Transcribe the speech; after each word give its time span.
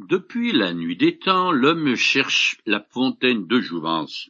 Depuis 0.00 0.50
la 0.50 0.74
nuit 0.74 0.96
des 0.96 1.18
temps, 1.18 1.52
l'homme 1.52 1.94
cherche 1.94 2.56
la 2.66 2.80
fontaine 2.80 3.46
de 3.46 3.60
jouvence 3.60 4.28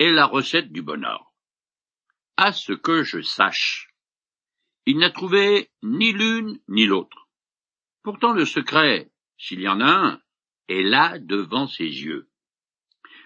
et 0.00 0.10
la 0.10 0.26
recette 0.26 0.72
du 0.72 0.82
bonheur. 0.82 1.32
À 2.36 2.52
ce 2.52 2.72
que 2.72 3.04
je 3.04 3.20
sache, 3.20 3.88
il 4.84 4.98
n'a 4.98 5.10
trouvé 5.10 5.70
ni 5.84 6.12
l'une 6.12 6.58
ni 6.68 6.86
l'autre. 6.86 7.28
Pourtant 8.02 8.32
le 8.32 8.44
secret, 8.44 9.10
s'il 9.38 9.60
y 9.60 9.68
en 9.68 9.80
a 9.80 9.90
un, 9.90 10.20
est 10.68 10.82
là 10.82 11.20
devant 11.20 11.68
ses 11.68 11.84
yeux. 11.84 12.28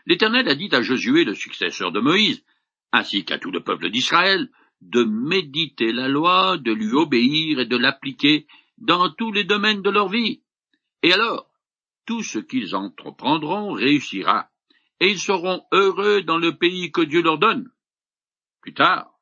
L'Éternel 0.04 0.48
a 0.48 0.54
dit 0.54 0.68
à 0.72 0.82
Josué, 0.82 1.24
le 1.24 1.34
successeur 1.34 1.92
de 1.92 2.00
Moïse, 2.00 2.44
ainsi 2.92 3.24
qu'à 3.24 3.38
tout 3.38 3.50
le 3.50 3.62
peuple 3.64 3.90
d'Israël, 3.90 4.50
de 4.82 5.04
méditer 5.04 5.92
la 5.92 6.08
loi, 6.08 6.58
de 6.58 6.72
lui 6.72 6.92
obéir 6.92 7.60
et 7.60 7.66
de 7.66 7.76
l'appliquer 7.76 8.46
dans 8.76 9.10
tous 9.10 9.32
les 9.32 9.44
domaines 9.44 9.82
de 9.82 9.90
leur 9.90 10.08
vie. 10.08 10.42
Et 11.02 11.12
alors, 11.12 11.49
tout 12.10 12.24
ce 12.24 12.40
qu'ils 12.40 12.74
entreprendront 12.74 13.70
réussira, 13.70 14.50
et 14.98 15.10
ils 15.12 15.20
seront 15.20 15.62
heureux 15.70 16.22
dans 16.22 16.38
le 16.38 16.58
pays 16.58 16.90
que 16.90 17.02
Dieu 17.02 17.22
leur 17.22 17.38
donne. 17.38 17.70
Plus 18.62 18.74
tard, 18.74 19.12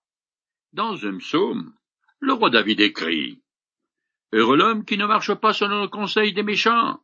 dans 0.73 1.05
un 1.05 1.19
psaume, 1.19 1.75
le 2.19 2.33
roi 2.33 2.49
David 2.49 2.81
écrit 2.81 3.43
Heureux 4.33 4.57
l'homme 4.57 4.87
qui 4.87 4.97
ne 4.97 5.05
marche 5.05 5.35
pas 5.35 5.53
selon 5.53 5.83
le 5.83 5.89
conseil 5.89 6.33
des 6.33 6.43
méchants, 6.43 6.99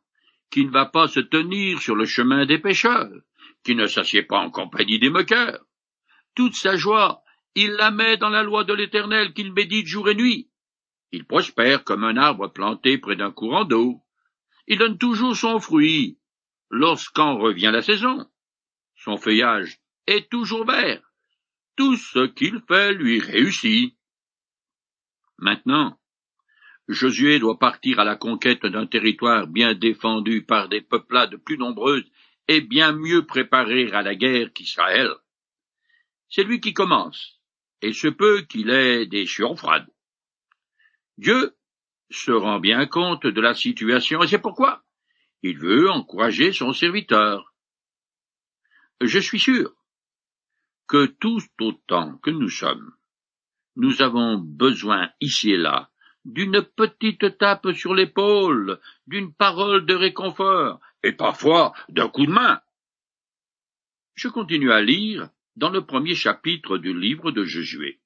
qui 0.49 0.65
ne 0.65 0.71
va 0.71 0.87
pas 0.87 1.07
se 1.07 1.19
tenir 1.19 1.79
sur 1.79 1.95
le 1.95 2.05
chemin 2.05 2.47
des 2.47 2.57
pécheurs, 2.57 3.21
qui 3.63 3.75
ne 3.75 3.85
s'assied 3.85 4.23
pas 4.23 4.39
en 4.39 4.49
compagnie 4.49 4.97
des 4.97 5.11
moqueurs. 5.11 5.63
Toute 6.33 6.55
sa 6.55 6.77
joie, 6.77 7.21
il 7.53 7.73
la 7.73 7.91
met 7.91 8.17
dans 8.17 8.29
la 8.29 8.41
loi 8.41 8.63
de 8.63 8.73
l'Éternel 8.73 9.33
qu'il 9.33 9.53
médite 9.53 9.85
jour 9.85 10.09
et 10.09 10.15
nuit. 10.15 10.49
Il 11.11 11.25
prospère 11.25 11.83
comme 11.83 12.03
un 12.03 12.17
arbre 12.17 12.47
planté 12.47 12.97
près 12.97 13.15
d'un 13.15 13.29
courant 13.31 13.65
d'eau 13.65 14.01
il 14.67 14.77
donne 14.79 14.97
toujours 14.97 15.35
son 15.35 15.59
fruit 15.59 16.17
lorsqu'en 16.69 17.37
revient 17.37 17.71
la 17.71 17.81
saison. 17.81 18.27
Son 18.95 19.17
feuillage 19.17 19.79
est 20.07 20.29
toujours 20.29 20.65
vert. 20.65 21.01
Tout 21.75 21.95
ce 21.95 22.27
qu'il 22.27 22.61
fait 22.67 22.93
lui 22.93 23.19
réussit. 23.19 23.95
Maintenant, 25.37 25.99
Josué 26.87 27.39
doit 27.39 27.59
partir 27.59 27.99
à 27.99 28.05
la 28.05 28.15
conquête 28.15 28.65
d'un 28.65 28.87
territoire 28.87 29.47
bien 29.47 29.73
défendu 29.73 30.43
par 30.43 30.69
des 30.69 30.81
peuplades 30.81 31.37
plus 31.37 31.57
nombreuses 31.57 32.09
et 32.47 32.61
bien 32.61 32.91
mieux 32.91 33.25
préparées 33.25 33.91
à 33.91 34.01
la 34.01 34.15
guerre 34.15 34.53
qu'Israël. 34.53 35.11
C'est 36.29 36.43
lui 36.43 36.59
qui 36.59 36.73
commence, 36.73 37.39
et 37.81 37.91
se 37.91 38.07
peut 38.07 38.41
qu'il 38.41 38.69
ait 38.69 39.05
des 39.05 39.25
sueurs 39.25 39.57
froides. 39.57 39.89
Dieu 41.17 41.55
se 42.09 42.31
rend 42.31 42.59
bien 42.59 42.85
compte 42.85 43.25
de 43.25 43.41
la 43.41 43.53
situation 43.53 44.23
et 44.23 44.27
c'est 44.27 44.39
pourquoi 44.39 44.83
il 45.41 45.57
veut 45.57 45.89
encourager 45.89 46.51
son 46.51 46.73
serviteur. 46.73 47.53
Je 49.01 49.19
suis 49.19 49.39
sûr 49.39 49.73
que 50.87 51.05
tous 51.05 51.45
autant 51.59 52.17
que 52.17 52.31
nous 52.31 52.49
sommes, 52.49 52.93
nous 53.75 54.01
avons 54.01 54.37
besoin 54.37 55.11
ici 55.19 55.51
et 55.51 55.57
là 55.57 55.91
d'une 56.25 56.63
petite 56.63 57.37
tape 57.37 57.71
sur 57.73 57.93
l'épaule, 57.93 58.79
d'une 59.05 59.31
parole 59.33 59.85
de 59.85 59.93
réconfort, 59.93 60.81
et 61.03 61.11
parfois 61.11 61.73
d'un 61.87 62.09
coup 62.09 62.25
de 62.25 62.31
main. 62.31 62.61
Je 64.15 64.27
continue 64.27 64.71
à 64.71 64.81
lire 64.81 65.29
dans 65.55 65.69
le 65.69 65.85
premier 65.85 66.15
chapitre 66.15 66.79
du 66.79 66.99
livre 66.99 67.31
de 67.31 67.45
Josué. 67.45 68.01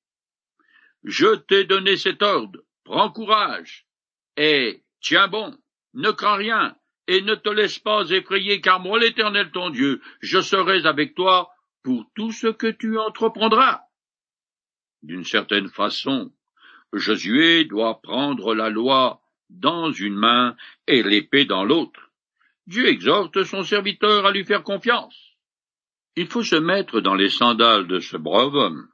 Je 1.06 1.36
t'ai 1.36 1.64
donné 1.64 1.96
cet 1.96 2.22
ordre, 2.22 2.60
prends 2.84 3.10
courage, 3.10 3.88
et 4.40 4.82
tiens 5.02 5.28
bon, 5.28 5.54
ne 5.94 6.12
crains 6.12 6.38
rien, 6.38 6.76
et 7.08 7.22
ne 7.22 7.36
te 7.36 7.50
laisse 7.50 7.78
pas 7.78 8.10
effrayer, 8.10 8.62
car 8.62 8.80
moi 8.80 8.98
l'Éternel 8.98 9.52
ton 9.52 9.70
Dieu, 9.70 10.02
je 10.22 10.40
serai 10.40 10.86
avec 10.86 11.14
toi 11.14 11.50
pour 11.84 12.10
tout 12.16 12.32
ce 12.32 12.48
que 12.48 12.68
tu 12.68 12.98
entreprendras. 12.98 13.82
D'une 15.04 15.26
certaine 15.26 15.68
façon, 15.68 16.32
Josué 16.94 17.66
doit 17.66 18.02
prendre 18.02 18.56
la 18.56 18.70
loi 18.70 19.22
dans 19.50 19.92
une 19.92 20.16
main 20.16 20.56
et 20.88 21.04
l'épée 21.04 21.44
dans 21.44 21.66
l'autre. 21.66 22.10
Dieu 22.66 22.88
exhorte 22.88 23.44
son 23.44 23.64
serviteur 23.64 24.26
à 24.26 24.32
lui 24.32 24.46
faire 24.46 24.64
confiance. 24.64 25.36
Il 26.16 26.28
faut 26.28 26.44
se 26.44 26.56
mettre 26.56 27.02
dans 27.02 27.16
les 27.16 27.30
sandales 27.30 27.88
de 27.88 28.00
ce 28.00 28.16
brave 28.16 28.56
homme. 28.56 28.88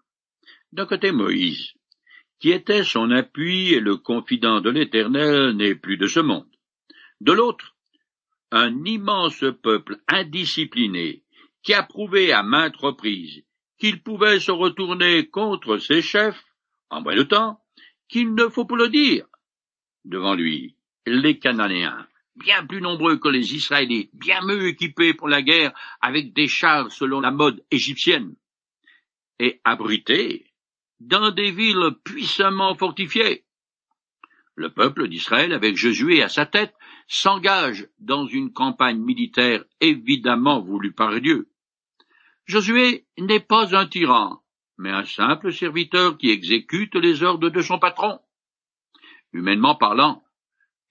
D'un 0.72 0.88
côté 0.88 1.12
Moïse, 1.12 1.74
qui 2.40 2.52
était 2.52 2.84
son 2.84 3.12
appui 3.12 3.74
et 3.74 3.80
le 3.80 3.98
confident 3.98 4.62
de 4.62 4.70
l'Éternel, 4.70 5.52
n'est 5.52 5.76
plus 5.76 5.98
de 5.98 6.08
ce 6.08 6.20
monde. 6.20 6.50
De 7.22 7.32
l'autre, 7.32 7.76
un 8.52 8.84
immense 8.86 9.44
peuple 9.62 9.98
indiscipliné, 10.08 11.24
qui 11.64 11.74
a 11.74 11.84
prouvé 11.84 12.32
à 12.32 12.44
maintes 12.44 12.78
reprises 12.78 13.44
qu'il 13.78 14.02
pouvait 14.02 14.40
se 14.40 14.52
retourner 14.52 15.28
contre 15.28 15.78
ses 15.78 16.02
chefs, 16.02 16.44
en 16.90 17.02
moins 17.02 17.16
de 17.16 17.24
temps, 17.24 17.60
qu'il 18.08 18.34
ne 18.34 18.48
faut 18.48 18.66
pas 18.66 18.78
le 18.78 18.90
dire. 18.90 19.26
Devant 20.06 20.36
lui, 20.36 20.78
les 21.06 21.40
Cananéens, 21.40 22.08
bien 22.36 22.66
plus 22.66 22.82
nombreux 22.82 23.18
que 23.18 23.28
les 23.28 23.56
Israélites, 23.56 24.12
bien 24.14 24.42
mieux 24.46 24.68
équipés 24.68 25.14
pour 25.14 25.28
la 25.28 25.42
guerre 25.42 25.74
avec 26.02 26.34
des 26.34 26.48
chars 26.48 26.92
selon 26.92 27.20
la 27.20 27.32
mode 27.32 27.64
égyptienne, 27.72 28.36
et 29.40 29.60
abrités 29.64 30.46
dans 31.00 31.32
des 31.32 31.52
villes 31.52 31.92
puissamment 32.04 32.76
fortifiées. 32.76 33.46
Le 34.56 34.70
peuple 34.70 35.08
d'Israël, 35.10 35.52
avec 35.54 35.76
Josué 35.76 36.24
à 36.24 36.30
sa 36.30 36.46
tête, 36.46 36.74
s'engage 37.08 37.88
dans 38.00 38.26
une 38.26 38.54
campagne 38.54 39.00
militaire 39.00 39.64
évidemment 39.82 40.62
voulue 40.62 40.94
par 40.94 41.20
Dieu. 41.20 41.50
Josué 42.46 43.06
n'est 43.18 43.42
pas 43.42 43.76
un 43.76 43.86
tyran, 43.86 44.42
mais 44.78 44.92
un 44.92 45.04
simple 45.04 45.52
serviteur 45.52 46.18
qui 46.18 46.30
exécute 46.30 46.96
les 46.96 47.24
ordres 47.24 47.50
de 47.50 47.62
son 47.62 47.80
patron. 47.80 48.20
Humainement 49.34 49.76
parlant, 49.76 50.24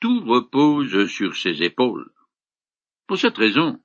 tout 0.01 0.21
repose 0.21 1.07
sur 1.07 1.35
ses 1.37 1.63
épaules. 1.63 2.13
Pour 3.07 3.19
cette 3.19 3.39
raison, 3.39 3.81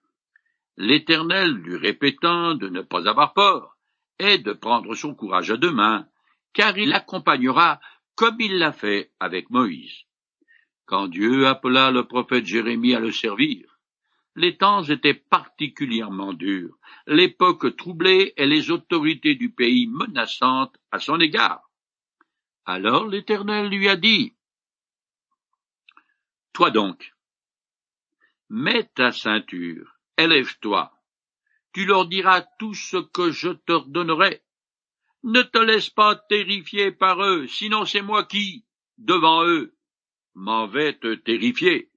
l'Éternel 0.77 1.51
lui 1.51 1.77
répétant 1.77 2.55
de 2.55 2.67
ne 2.67 2.81
pas 2.81 3.07
avoir 3.07 3.33
peur, 3.33 3.77
et 4.19 4.37
de 4.37 4.53
prendre 4.53 4.95
son 4.95 5.15
courage 5.15 5.51
à 5.51 5.57
deux 5.57 5.71
mains, 5.71 6.07
car 6.53 6.77
il 6.77 6.89
l'accompagnera 6.89 7.79
comme 8.15 8.39
il 8.39 8.57
l'a 8.57 8.73
fait 8.73 9.11
avec 9.19 9.49
Moïse. 9.49 10.03
Quand 10.85 11.07
Dieu 11.07 11.47
appela 11.47 11.91
le 11.91 12.05
prophète 12.05 12.45
Jérémie 12.45 12.95
à 12.95 12.99
le 12.99 13.11
servir, 13.11 13.79
les 14.35 14.57
temps 14.57 14.83
étaient 14.83 15.13
particulièrement 15.13 16.33
durs, 16.33 16.77
l'époque 17.07 17.75
troublée 17.75 18.33
et 18.37 18.45
les 18.45 18.71
autorités 18.71 19.35
du 19.35 19.51
pays 19.51 19.87
menaçantes 19.87 20.77
à 20.91 20.99
son 20.99 21.19
égard. 21.19 21.69
Alors 22.65 23.07
l'Éternel 23.07 23.69
lui 23.69 23.89
a 23.89 23.95
dit, 23.95 24.35
Toi 26.53 26.71
donc, 26.71 27.13
mets 28.49 28.89
ta 28.95 29.11
ceinture, 29.11 29.95
élève-toi, 30.17 30.91
tu 31.73 31.85
leur 31.85 32.07
diras 32.07 32.41
tout 32.57 32.73
ce 32.73 32.97
que 32.97 33.31
je 33.31 33.49
t'ordonnerai. 33.49 34.43
Ne 35.23 35.41
te 35.41 35.57
laisse 35.57 35.89
pas 35.89 36.15
terrifier 36.15 36.91
par 36.91 37.21
eux, 37.23 37.47
sinon 37.47 37.85
c'est 37.85 38.01
moi 38.01 38.23
qui, 38.23 38.65
devant 38.97 39.45
eux, 39.45 39.75
m'en 40.35 40.67
vais 40.67 40.93
te 40.93 41.15
terrifier. 41.15 41.91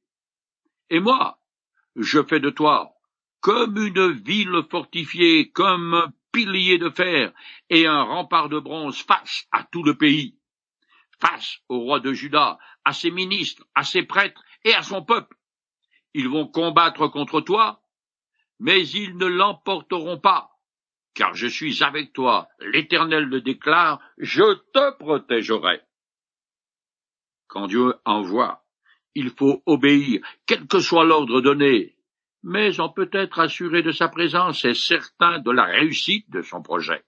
Et 0.90 1.00
moi, 1.00 1.38
je 1.96 2.22
fais 2.22 2.40
de 2.40 2.50
toi 2.50 2.92
comme 3.40 3.76
une 3.76 4.12
ville 4.12 4.62
fortifiée, 4.70 5.50
comme 5.50 5.94
un 5.94 6.12
pilier 6.32 6.78
de 6.78 6.90
fer 6.90 7.32
et 7.68 7.86
un 7.86 8.02
rempart 8.02 8.48
de 8.48 8.58
bronze 8.58 9.02
face 9.02 9.46
à 9.50 9.64
tout 9.64 9.82
le 9.82 9.98
pays, 9.98 10.38
face 11.20 11.58
au 11.68 11.80
roi 11.80 12.00
de 12.00 12.12
Juda, 12.12 12.58
à 12.84 12.92
ses 12.92 13.10
ministres, 13.10 13.64
à 13.74 13.84
ses 13.84 14.04
prêtres 14.04 14.42
et 14.64 14.74
à 14.74 14.82
son 14.82 15.04
peuple. 15.04 15.36
Ils 16.14 16.28
vont 16.28 16.46
combattre 16.46 17.08
contre 17.08 17.40
toi, 17.40 17.81
mais 18.62 18.86
ils 18.86 19.16
ne 19.16 19.26
l'emporteront 19.26 20.20
pas, 20.20 20.52
car 21.14 21.34
je 21.34 21.48
suis 21.48 21.82
avec 21.82 22.12
toi, 22.12 22.46
l'Éternel 22.60 23.24
le 23.24 23.40
déclare, 23.40 24.00
je 24.18 24.54
te 24.72 24.96
protégerai. 24.98 25.80
Quand 27.48 27.66
Dieu 27.66 27.94
envoie, 28.04 28.62
il 29.16 29.30
faut 29.30 29.64
obéir, 29.66 30.20
quel 30.46 30.68
que 30.68 30.78
soit 30.78 31.04
l'ordre 31.04 31.40
donné, 31.40 31.96
mais 32.44 32.78
on 32.78 32.88
peut 32.88 33.10
être 33.12 33.40
assuré 33.40 33.82
de 33.82 33.90
sa 33.90 34.08
présence 34.08 34.64
et 34.64 34.74
certain 34.74 35.40
de 35.40 35.50
la 35.50 35.64
réussite 35.64 36.30
de 36.30 36.42
son 36.42 36.62
projet. 36.62 37.02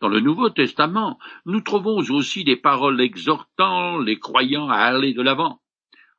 Dans 0.00 0.08
le 0.08 0.18
Nouveau 0.18 0.50
Testament, 0.50 1.20
nous 1.46 1.60
trouvons 1.60 1.98
aussi 1.98 2.42
des 2.42 2.56
paroles 2.56 3.00
exhortant 3.00 3.98
les 4.00 4.18
croyants 4.18 4.68
à 4.68 4.78
aller 4.78 5.14
de 5.14 5.22
l'avant. 5.22 5.62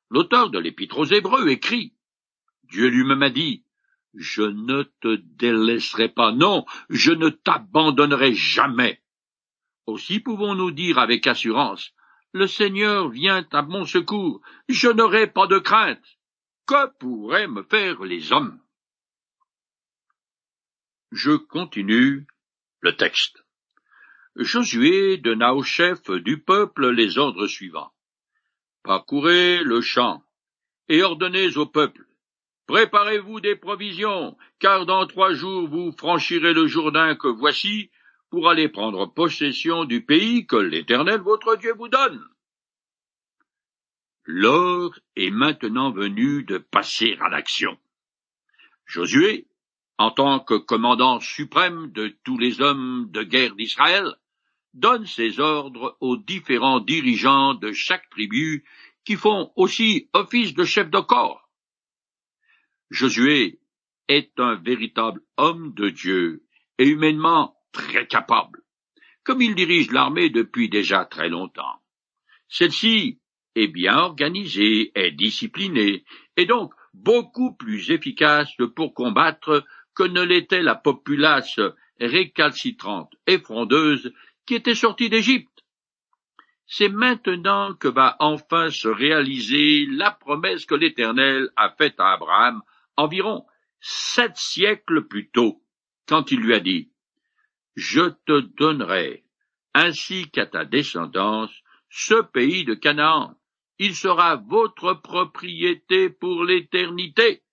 L'auteur 0.10 0.50
de 0.50 0.60
l'Épître 0.60 0.98
aux 0.98 1.06
Hébreux 1.06 1.50
écrit 1.50 1.94
Dieu 2.64 2.88
lui-même 2.88 3.24
a 3.24 3.30
dit 3.30 3.66
je 4.14 4.44
ne 4.44 4.84
te 5.02 5.16
délaisserai 5.16 6.10
pas, 6.10 6.32
non, 6.32 6.66
je 6.90 7.12
ne 7.12 7.30
t'abandonnerai 7.30 8.34
jamais. 8.34 9.02
Aussi 9.86 10.20
pouvons-nous 10.20 10.72
dire 10.72 11.00
avec 11.00 11.28
assurance, 11.28 11.94
le 12.34 12.48
Seigneur 12.48 13.10
vient 13.10 13.46
à 13.52 13.62
mon 13.62 13.86
secours, 13.86 14.42
je 14.70 14.90
n'aurai 14.90 15.28
pas 15.28 15.48
de 15.48 15.60
crainte. 15.60 16.18
que 16.66 16.88
pourraient 17.00 17.48
me 17.48 17.64
faire 17.64 18.04
les 18.04 18.32
hommes? 18.32 18.60
Je 21.12 21.32
continue 21.32 22.26
le 22.80 22.96
texte. 22.96 23.44
Josué 24.38 25.18
donna 25.18 25.54
au 25.54 25.64
chef 25.64 26.10
du 26.10 26.42
peuple 26.42 26.90
les 26.90 27.18
ordres 27.18 27.48
suivants. 27.48 27.92
Parcourez 28.82 29.62
le 29.64 29.82
champ 29.82 30.24
et 30.88 31.04
ordonnez 31.04 31.58
au 31.58 31.66
peuple. 31.66 32.08
Préparez-vous 32.72 33.42
des 33.42 33.58
provisions, 33.58 34.38
car 34.60 34.86
dans 34.86 35.06
trois 35.06 35.34
jours 35.34 35.68
vous 35.68 35.92
franchirez 35.92 36.54
le 36.54 36.68
Jourdain 36.68 37.16
que 37.16 37.28
voici 37.28 37.92
pour 38.30 38.50
aller 38.50 38.70
prendre 38.70 39.08
possession 39.08 39.84
du 39.84 40.06
pays 40.06 40.48
que 40.48 40.56
l'Éternel 40.56 41.20
votre 41.20 41.58
Dieu 41.58 41.74
vous 41.78 41.90
donne. 41.90 42.26
L'heure 44.24 44.98
est 45.18 45.32
maintenant 45.32 45.92
venue 45.92 46.46
de 46.46 46.60
passer 46.60 47.18
à 47.20 47.28
l'action. 47.28 47.78
Josué, 48.86 49.48
en 49.98 50.12
tant 50.12 50.40
que 50.40 50.54
commandant 50.54 51.20
suprême 51.20 51.92
de 51.92 52.16
tous 52.24 52.38
les 52.38 52.62
hommes 52.62 53.12
de 53.12 53.24
guerre 53.24 53.56
d'Israël, 53.56 54.16
donne 54.74 55.06
ses 55.06 55.42
ordres 55.42 55.98
aux 56.00 56.16
différents 56.16 56.80
dirigeants 56.80 57.54
de 57.54 57.74
chaque 57.74 58.10
tribu 58.12 58.64
qui 59.04 59.18
font 59.18 59.52
aussi 59.58 60.10
office 60.14 60.54
de 60.54 60.64
chef 60.64 60.90
de 60.90 61.02
corps. 61.02 61.41
Josué 62.92 63.62
est 64.10 64.38
un 64.38 64.56
véritable 64.56 65.22
homme 65.38 65.74
de 65.74 65.90
Dieu 65.90 66.44
et 66.78 66.86
humainement 66.86 67.56
très 67.72 68.06
capable, 68.06 68.60
comme 69.24 69.42
il 69.42 69.56
dirige 69.56 69.92
l'armée 69.92 70.30
depuis 70.30 70.68
déjà 70.68 71.06
très 71.06 71.30
longtemps. 71.30 71.82
Celle-ci 72.50 73.22
est 73.56 73.70
bien 73.70 73.98
organisée 73.98 74.92
et 74.94 75.12
disciplinée, 75.12 76.04
et 76.36 76.46
donc 76.46 76.74
beaucoup 76.94 77.56
plus 77.56 77.92
efficace 77.92 78.52
pour 78.76 78.94
combattre 78.94 79.66
que 79.96 80.04
ne 80.04 80.22
l'était 80.22 80.62
la 80.62 80.76
populace 80.76 81.62
récalcitrante 82.02 83.14
et 83.26 83.40
frondeuse 83.40 84.12
qui 84.46 84.56
était 84.56 84.76
sortie 84.76 85.10
d'Égypte. 85.10 85.48
C'est 86.66 86.90
maintenant 86.90 87.74
que 87.74 87.88
va 87.88 88.18
enfin 88.20 88.70
se 88.70 88.90
réaliser 88.90 89.86
la 89.86 90.12
promesse 90.12 90.66
que 90.66 90.76
l'Éternel 90.76 91.50
a 91.56 91.70
faite 91.70 91.98
à 91.98 92.12
Abraham 92.12 92.62
environ 92.98 93.46
sept 93.80 94.38
siècles 94.38 95.08
plus 95.08 95.30
tôt, 95.32 95.64
quand 96.08 96.32
il 96.32 96.40
lui 96.40 96.54
a 96.54 96.60
dit 96.60 96.92
Je 97.76 98.10
te 98.26 98.40
donnerai, 98.40 99.26
ainsi 99.74 100.30
qu'à 100.30 100.46
ta 100.46 100.66
descendance, 100.66 101.52
ce 101.90 102.22
pays 102.22 102.66
de 102.66 102.74
Canaan, 102.74 103.36
il 103.80 103.96
sera 103.96 104.36
votre 104.36 104.94
propriété 104.94 106.10
pour 106.10 106.44
l'éternité. 106.44 107.44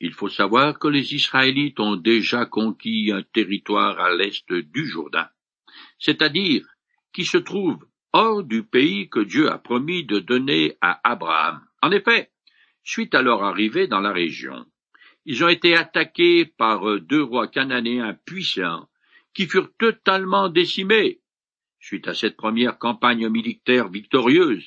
Il 0.00 0.12
faut 0.12 0.28
savoir 0.28 0.78
que 0.78 0.88
les 0.88 1.14
Israélites 1.14 1.80
ont 1.80 1.96
déjà 1.96 2.44
conquis 2.44 3.10
un 3.12 3.22
territoire 3.22 3.98
à 3.98 4.14
l'est 4.14 4.52
du 4.52 4.86
Jourdain, 4.86 5.28
c'est-à-dire 5.98 6.66
qui 7.14 7.24
se 7.24 7.38
trouve 7.38 7.86
hors 8.12 8.42
du 8.42 8.62
pays 8.62 9.08
que 9.08 9.20
Dieu 9.20 9.50
a 9.50 9.58
promis 9.58 10.04
de 10.04 10.18
donner 10.18 10.76
à 10.80 11.00
Abraham. 11.10 11.66
En 11.84 11.90
effet, 11.90 12.30
suite 12.82 13.14
à 13.14 13.20
leur 13.20 13.42
arrivée 13.42 13.88
dans 13.88 14.00
la 14.00 14.10
région, 14.10 14.64
ils 15.26 15.44
ont 15.44 15.48
été 15.48 15.76
attaqués 15.76 16.46
par 16.46 16.98
deux 16.98 17.22
rois 17.22 17.48
cananéens 17.48 18.14
puissants 18.24 18.88
qui 19.34 19.46
furent 19.46 19.70
totalement 19.76 20.48
décimés 20.48 21.20
suite 21.84 22.08
à 22.08 22.14
cette 22.14 22.38
première 22.38 22.78
campagne 22.78 23.28
militaire 23.28 23.90
victorieuse, 23.90 24.66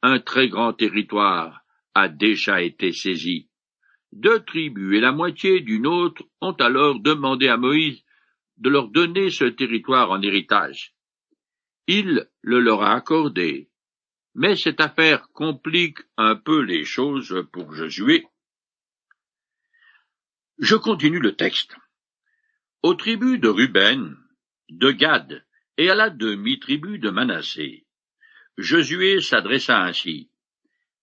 un 0.00 0.20
très 0.20 0.48
grand 0.48 0.72
territoire 0.72 1.60
a 1.94 2.08
déjà 2.08 2.62
été 2.62 2.92
saisi. 2.92 3.50
Deux 4.12 4.42
tribus 4.42 4.96
et 4.96 5.00
la 5.00 5.12
moitié 5.12 5.60
d'une 5.60 5.86
autre 5.86 6.24
ont 6.40 6.52
alors 6.52 6.98
demandé 6.98 7.48
à 7.48 7.58
Moïse 7.58 8.02
de 8.56 8.70
leur 8.70 8.88
donner 8.88 9.28
ce 9.28 9.44
territoire 9.44 10.10
en 10.10 10.22
héritage. 10.22 10.94
Il 11.86 12.26
le 12.40 12.60
leur 12.60 12.82
a 12.82 12.94
accordé, 12.94 13.68
mais 14.34 14.56
cette 14.56 14.80
affaire 14.80 15.28
complique 15.32 15.98
un 16.16 16.36
peu 16.36 16.60
les 16.60 16.84
choses 16.84 17.44
pour 17.52 17.74
Josué. 17.74 18.26
Je 20.58 20.76
continue 20.76 21.18
le 21.18 21.34
texte. 21.36 21.76
Aux 22.82 22.94
tribus 22.94 23.40
de 23.40 23.48
Ruben, 23.48 24.16
de 24.70 24.90
Gad 24.90 25.44
et 25.76 25.90
à 25.90 25.94
la 25.94 26.10
demi-tribu 26.10 26.98
de 26.98 27.10
Manassé. 27.10 27.86
Josué 28.58 29.20
s'adressa 29.20 29.82
ainsi. 29.82 30.30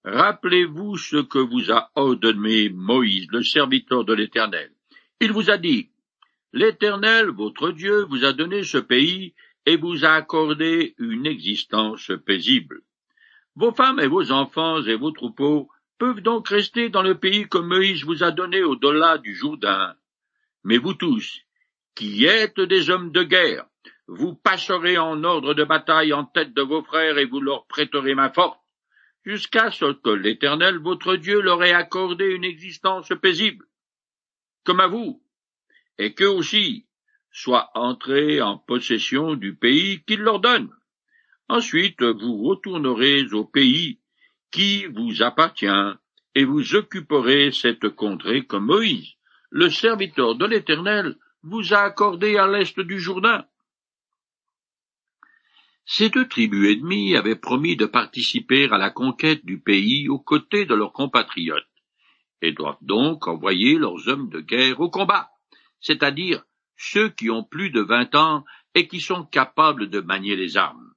Rappelez-vous 0.03 0.97
ce 0.97 1.17
que 1.17 1.39
vous 1.39 1.71
a 1.71 1.91
ordonné 1.95 2.69
Moïse, 2.69 3.27
le 3.31 3.43
serviteur 3.43 4.05
de 4.05 4.13
l'Éternel. 4.13 4.71
Il 5.19 5.31
vous 5.31 5.49
a 5.49 5.57
dit, 5.57 5.89
L'Éternel, 6.51 7.29
votre 7.29 7.71
Dieu, 7.71 8.05
vous 8.05 8.23
a 8.23 8.33
donné 8.33 8.63
ce 8.63 8.77
pays 8.77 9.35
et 9.65 9.77
vous 9.77 10.03
a 10.03 10.13
accordé 10.13 10.95
une 10.97 11.27
existence 11.27 12.11
paisible. 12.25 12.81
Vos 13.59 13.73
femmes 13.73 13.99
et 13.99 14.07
vos 14.07 14.31
enfants 14.31 14.81
et 14.83 14.95
vos 14.95 15.11
troupeaux 15.11 15.67
peuvent 15.97 16.21
donc 16.21 16.47
rester 16.47 16.87
dans 16.87 17.01
le 17.01 17.15
pays 17.15 17.49
que 17.49 17.57
Moïse 17.57 18.05
vous 18.05 18.23
a 18.23 18.31
donné 18.31 18.63
au-delà 18.63 19.17
du 19.17 19.35
Jourdain. 19.35 19.97
Mais 20.63 20.77
vous 20.77 20.93
tous, 20.93 21.41
qui 21.93 22.23
êtes 22.23 22.61
des 22.61 22.89
hommes 22.89 23.11
de 23.11 23.21
guerre, 23.21 23.65
vous 24.07 24.33
passerez 24.33 24.97
en 24.97 25.25
ordre 25.25 25.53
de 25.53 25.65
bataille 25.65 26.13
en 26.13 26.23
tête 26.23 26.53
de 26.53 26.61
vos 26.61 26.83
frères 26.83 27.17
et 27.17 27.25
vous 27.25 27.41
leur 27.41 27.67
prêterez 27.67 28.15
main 28.15 28.29
forte, 28.29 28.61
jusqu'à 29.25 29.71
ce 29.71 29.91
que 29.91 30.09
l'Éternel 30.09 30.77
votre 30.77 31.17
Dieu 31.17 31.41
leur 31.41 31.61
ait 31.61 31.73
accordé 31.73 32.27
une 32.27 32.45
existence 32.45 33.11
paisible, 33.21 33.65
comme 34.63 34.79
à 34.79 34.87
vous, 34.87 35.21
et 35.97 36.13
qu'eux 36.13 36.29
aussi 36.29 36.87
soient 37.29 37.71
entrés 37.75 38.41
en 38.41 38.57
possession 38.57 39.35
du 39.35 39.53
pays 39.53 40.01
qu'il 40.05 40.21
leur 40.21 40.39
donne. 40.39 40.73
Ensuite 41.49 42.03
vous 42.03 42.43
retournerez 42.43 43.25
au 43.33 43.43
pays 43.43 43.99
qui 44.51 44.85
vous 44.85 45.23
appartient, 45.23 45.65
et 46.35 46.45
vous 46.45 46.75
occuperez 46.75 47.51
cette 47.51 47.89
contrée 47.89 48.45
comme 48.45 48.67
Moïse, 48.67 49.15
le 49.49 49.69
serviteur 49.71 50.35
de 50.35 50.45
l'Éternel, 50.45 51.17
vous 51.41 51.73
a 51.73 51.79
accordé 51.79 52.37
à 52.37 52.47
l'est 52.47 52.79
du 52.79 52.99
Jourdain. 52.99 53.45
Ces 55.85 56.09
deux 56.09 56.27
tribus 56.27 56.71
ennemies 56.71 57.15
avaient 57.15 57.35
promis 57.35 57.75
de 57.75 57.87
participer 57.87 58.69
à 58.69 58.77
la 58.77 58.91
conquête 58.91 59.43
du 59.43 59.59
pays 59.59 60.07
aux 60.07 60.19
côtés 60.19 60.65
de 60.65 60.75
leurs 60.75 60.93
compatriotes, 60.93 61.65
et 62.43 62.51
doivent 62.51 62.77
donc 62.81 63.27
envoyer 63.27 63.79
leurs 63.79 64.07
hommes 64.07 64.29
de 64.29 64.39
guerre 64.39 64.79
au 64.79 64.91
combat, 64.91 65.31
c'est-à-dire 65.81 66.43
ceux 66.77 67.09
qui 67.09 67.31
ont 67.31 67.43
plus 67.43 67.71
de 67.71 67.81
vingt 67.81 68.13
ans 68.13 68.45
et 68.75 68.87
qui 68.87 69.01
sont 69.01 69.25
capables 69.25 69.89
de 69.89 69.99
manier 69.99 70.35
les 70.35 70.55
armes. 70.55 70.88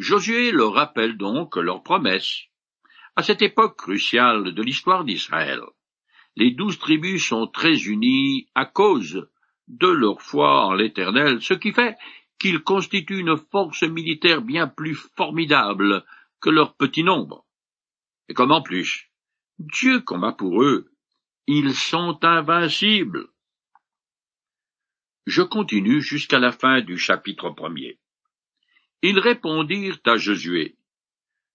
Josué 0.00 0.50
leur 0.50 0.72
rappelle 0.72 1.18
donc 1.18 1.56
leur 1.56 1.82
promesse. 1.82 2.44
À 3.16 3.22
cette 3.22 3.42
époque 3.42 3.76
cruciale 3.76 4.54
de 4.54 4.62
l'histoire 4.62 5.04
d'Israël, 5.04 5.60
les 6.36 6.52
douze 6.52 6.78
tribus 6.78 7.28
sont 7.28 7.46
très 7.46 7.76
unies 7.82 8.48
à 8.54 8.64
cause 8.64 9.28
de 9.68 9.88
leur 9.88 10.22
foi 10.22 10.64
en 10.64 10.72
l'Éternel, 10.72 11.42
ce 11.42 11.52
qui 11.52 11.74
fait 11.74 11.98
qu'ils 12.38 12.62
constituent 12.62 13.20
une 13.20 13.36
force 13.36 13.82
militaire 13.82 14.40
bien 14.40 14.68
plus 14.68 14.94
formidable 14.94 16.02
que 16.40 16.48
leur 16.48 16.76
petit 16.76 17.04
nombre. 17.04 17.44
Et 18.30 18.32
comme 18.32 18.52
en 18.52 18.62
plus, 18.62 19.10
Dieu 19.58 20.00
combat 20.00 20.32
pour 20.32 20.62
eux, 20.62 20.90
ils 21.46 21.74
sont 21.74 22.18
invincibles. 22.22 23.28
Je 25.26 25.42
continue 25.42 26.00
jusqu'à 26.00 26.38
la 26.38 26.52
fin 26.52 26.80
du 26.80 26.96
chapitre 26.96 27.50
premier. 27.50 27.99
Ils 29.02 29.18
répondirent 29.18 29.98
à 30.06 30.16
Josué, 30.16 30.76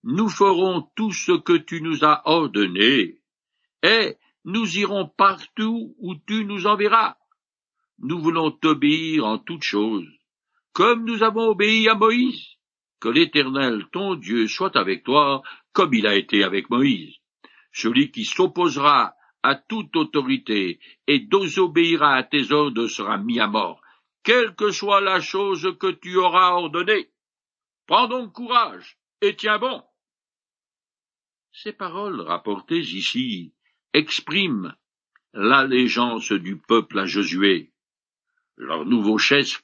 Nous 0.03 0.29
ferons 0.29 0.89
tout 0.95 1.11
ce 1.11 1.31
que 1.31 1.57
tu 1.57 1.81
nous 1.81 2.03
as 2.03 2.21
ordonné, 2.25 3.21
et 3.83 4.15
nous 4.43 4.77
irons 4.77 5.07
partout 5.07 5.95
où 5.99 6.15
tu 6.15 6.45
nous 6.45 6.67
enverras. 6.67 7.15
Nous 7.99 8.19
voulons 8.19 8.51
t'obéir 8.51 9.25
en 9.25 9.37
toutes 9.37 9.63
choses 9.63 10.07
comme 10.75 11.05
nous 11.05 11.23
avons 11.23 11.51
obéi 11.51 11.87
à 11.87 11.95
Moïse. 11.95 12.57
Que 12.99 13.07
l'Éternel, 13.07 13.85
ton 13.93 14.15
Dieu, 14.15 14.45
soit 14.47 14.75
avec 14.75 15.05
toi, 15.05 15.41
comme 15.71 15.93
il 15.93 16.05
a 16.05 16.15
été 16.15 16.43
avec 16.43 16.69
Moïse. 16.69 17.15
Celui 17.71 18.11
qui 18.11 18.25
s'opposera 18.25 19.13
à 19.41 19.55
toute 19.55 19.95
autorité 19.95 20.79
et 21.07 21.19
désobéira 21.19 22.15
à 22.15 22.23
tes 22.23 22.51
ordres 22.51 22.87
sera 22.87 23.17
mis 23.17 23.39
à 23.39 23.47
mort, 23.47 23.79
quelle 24.23 24.53
que 24.55 24.71
soit 24.71 24.99
la 24.99 25.21
chose 25.21 25.77
que 25.79 25.91
tu 25.91 26.17
auras 26.17 26.51
ordonnée. 26.51 27.09
Prends 27.87 28.07
donc 28.07 28.33
courage 28.33 28.97
et 29.21 29.35
tiens 29.35 29.59
bon. 29.59 29.83
Ces 31.51 31.71
paroles 31.71 32.19
rapportées 32.21 32.79
ici 32.79 33.53
expriment 33.93 34.75
l'allégeance 35.33 36.31
du 36.31 36.57
peuple 36.57 36.99
à 36.99 37.05
Josué. 37.05 37.71
Leur 38.57 38.85
nouveau 38.85 39.17
chef 39.17 39.63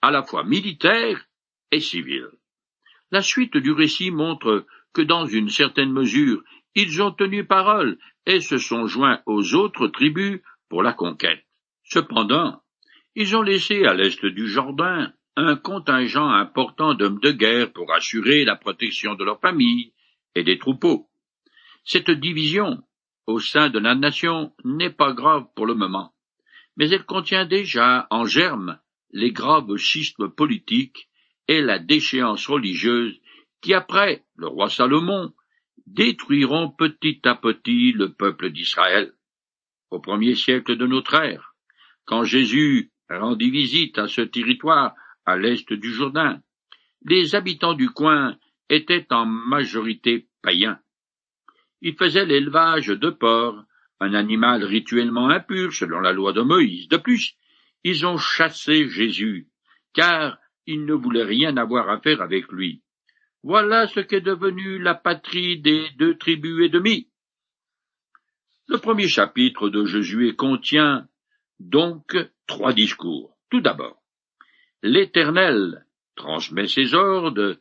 à 0.00 0.10
la 0.10 0.22
fois 0.22 0.44
militaire 0.44 1.28
et 1.70 1.80
civil. 1.80 2.28
La 3.10 3.22
suite 3.22 3.56
du 3.56 3.70
récit 3.70 4.10
montre 4.10 4.66
que 4.92 5.02
dans 5.02 5.26
une 5.26 5.48
certaine 5.48 5.92
mesure 5.92 6.42
ils 6.74 7.02
ont 7.02 7.12
tenu 7.12 7.44
parole 7.44 7.98
et 8.26 8.40
se 8.40 8.58
sont 8.58 8.86
joints 8.86 9.22
aux 9.26 9.54
autres 9.54 9.88
tribus 9.88 10.40
pour 10.68 10.82
la 10.82 10.92
conquête. 10.92 11.44
Cependant, 11.84 12.62
ils 13.14 13.36
ont 13.36 13.42
laissé 13.42 13.84
à 13.84 13.94
l'est 13.94 14.24
du 14.24 14.48
Jourdain 14.48 15.12
un 15.36 15.56
contingent 15.56 16.28
important 16.28 16.94
d'hommes 16.94 17.20
de 17.20 17.32
guerre 17.32 17.72
pour 17.72 17.92
assurer 17.92 18.44
la 18.44 18.56
protection 18.56 19.14
de 19.14 19.24
leurs 19.24 19.40
familles 19.40 19.92
et 20.34 20.44
des 20.44 20.58
troupeaux. 20.58 21.08
Cette 21.84 22.10
division 22.10 22.82
au 23.26 23.40
sein 23.40 23.70
de 23.70 23.78
la 23.78 23.94
nation 23.94 24.52
n'est 24.64 24.90
pas 24.90 25.12
grave 25.12 25.46
pour 25.54 25.66
le 25.66 25.74
moment, 25.74 26.14
mais 26.76 26.90
elle 26.90 27.04
contient 27.04 27.46
déjà 27.46 28.06
en 28.10 28.26
germe 28.26 28.78
les 29.10 29.32
graves 29.32 29.76
schismes 29.76 30.28
politiques 30.30 31.08
et 31.48 31.60
la 31.60 31.78
déchéance 31.78 32.46
religieuse 32.46 33.18
qui, 33.60 33.74
après 33.74 34.24
le 34.36 34.48
roi 34.48 34.68
Salomon, 34.68 35.32
détruiront 35.86 36.70
petit 36.70 37.20
à 37.24 37.34
petit 37.34 37.92
le 37.92 38.12
peuple 38.12 38.50
d'Israël. 38.50 39.12
Au 39.90 40.00
premier 40.00 40.34
siècle 40.34 40.76
de 40.76 40.86
notre 40.86 41.14
ère, 41.14 41.54
quand 42.04 42.24
Jésus 42.24 42.92
rendit 43.08 43.50
visite 43.50 43.98
à 43.98 44.08
ce 44.08 44.22
territoire 44.22 44.94
à 45.26 45.36
l'est 45.36 45.72
du 45.72 45.92
Jourdain, 45.92 46.40
les 47.04 47.34
habitants 47.34 47.74
du 47.74 47.88
coin 47.90 48.36
étaient 48.68 49.06
en 49.10 49.26
majorité 49.26 50.28
païens. 50.42 50.78
Ils 51.80 51.96
faisaient 51.96 52.26
l'élevage 52.26 52.88
de 52.88 53.10
porcs, 53.10 53.64
un 54.00 54.14
animal 54.14 54.64
rituellement 54.64 55.28
impur 55.28 55.72
selon 55.72 56.00
la 56.00 56.12
loi 56.12 56.32
de 56.32 56.42
Moïse. 56.42 56.88
De 56.88 56.96
plus, 56.96 57.34
ils 57.84 58.06
ont 58.06 58.18
chassé 58.18 58.88
Jésus, 58.88 59.48
car 59.92 60.38
ils 60.66 60.84
ne 60.84 60.94
voulaient 60.94 61.24
rien 61.24 61.56
avoir 61.56 61.88
à 61.88 62.00
faire 62.00 62.20
avec 62.20 62.50
lui. 62.52 62.82
Voilà 63.42 63.88
ce 63.88 64.00
qu'est 64.00 64.20
devenu 64.20 64.78
la 64.78 64.94
patrie 64.94 65.60
des 65.60 65.90
deux 65.98 66.16
tribus 66.16 66.64
et 66.64 66.68
demie. 66.68 67.08
Le 68.68 68.78
premier 68.78 69.08
chapitre 69.08 69.68
de 69.68 69.84
Josué 69.84 70.36
contient 70.36 71.08
donc 71.58 72.16
trois 72.46 72.72
discours. 72.72 73.36
Tout 73.50 73.60
d'abord, 73.60 74.01
l'Éternel 74.82 75.86
transmet 76.16 76.66
ses 76.66 76.94
ordres, 76.94 77.56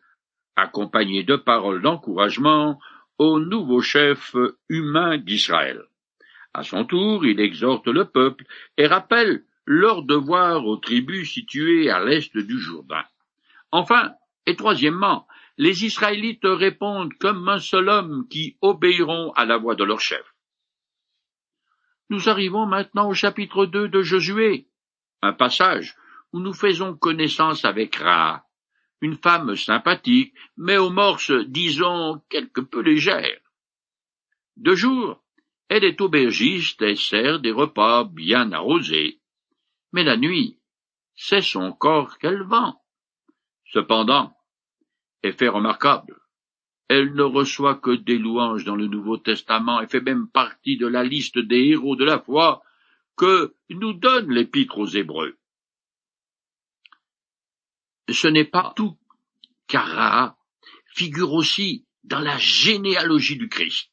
accompagnés 0.56 1.24
de 1.24 1.36
paroles 1.36 1.82
d'encouragement, 1.82 2.80
au 3.18 3.40
nouveau 3.40 3.82
chef 3.82 4.36
humain 4.68 5.18
d'Israël. 5.18 5.84
À 6.54 6.64
son 6.64 6.86
tour, 6.86 7.26
il 7.26 7.40
exhorte 7.40 7.88
le 7.88 8.06
peuple 8.06 8.46
et 8.78 8.88
rappelle 8.88 9.44
leur 9.66 10.04
devoir 10.04 10.66
aux 10.66 10.78
tribus 10.78 11.32
situées 11.32 11.90
à 11.90 12.04
l'est 12.04 12.36
du 12.36 12.60
Jourdain. 12.60 13.06
Enfin, 13.72 14.14
et 14.46 14.56
troisièmement, 14.56 15.28
les 15.58 15.86
Israélites 15.86 16.44
répondent 16.44 17.14
comme 17.20 17.48
un 17.48 17.60
seul 17.60 17.88
homme 17.88 18.28
qui 18.30 18.58
obéiront 18.62 19.32
à 19.34 19.46
la 19.46 19.58
voix 19.58 19.76
de 19.76 19.84
leur 19.84 20.02
chef. 20.02 20.26
Nous 22.10 22.28
arrivons 22.28 22.66
maintenant 22.66 23.08
au 23.08 23.14
chapitre 23.14 23.66
2 23.66 23.88
de 23.88 24.02
Josué, 24.02 24.68
un 25.22 25.34
passage 25.34 25.96
où 26.34 26.40
nous 26.40 26.54
faisons 26.54 26.96
connaissance 26.96 27.66
avec 27.66 27.96
Ra, 27.96 28.46
une 29.02 29.18
femme 29.18 29.56
sympathique, 29.56 30.34
mais 30.58 30.78
aux 30.78 30.90
morses, 30.90 31.32
disons, 31.48 32.22
quelque 32.30 32.62
peu 32.62 32.82
légères. 32.82 33.42
De 34.58 34.76
jour, 34.76 35.24
elle 35.70 35.84
est 35.84 36.02
aubergiste 36.02 36.82
et 36.82 36.96
sert 36.96 37.40
des 37.40 37.52
repas 37.52 38.04
bien 38.04 38.52
arrosés. 38.52 39.20
Mais 39.94 40.04
la 40.04 40.18
nuit, 40.18 40.60
c'est 41.16 41.42
son 41.42 41.72
corps 41.72 42.18
qu'elle 42.18 42.44
vend. 42.44 42.82
Cependant, 43.66 44.36
effet 45.24 45.48
remarquable, 45.48 46.20
elle 46.88 47.14
ne 47.14 47.24
reçoit 47.24 47.76
que 47.76 47.92
des 47.92 48.18
louanges 48.18 48.66
dans 48.66 48.76
le 48.76 48.88
Nouveau 48.88 49.18
Testament 49.18 49.80
et 49.82 49.88
fait 49.88 50.02
même 50.02 50.28
partie 50.28 50.76
de 50.76 50.88
la 50.88 51.04
liste 51.04 51.40
des 51.40 51.70
héros 51.70 51.96
de 51.96 52.04
la 52.04 52.20
foi 52.20 52.62
que 53.16 53.56
nous 53.70 53.94
donne 53.94 54.30
l'Épître 54.30 54.78
aux 54.78 54.88
Hébreux. 54.88 55.38
Ce 58.10 58.28
n'est 58.28 58.46
pas 58.46 58.74
tout, 58.76 58.98
car 59.68 60.36
figure 60.94 61.34
aussi 61.34 61.86
dans 62.04 62.20
la 62.20 62.38
généalogie 62.38 63.38
du 63.38 63.48
Christ. 63.48 63.90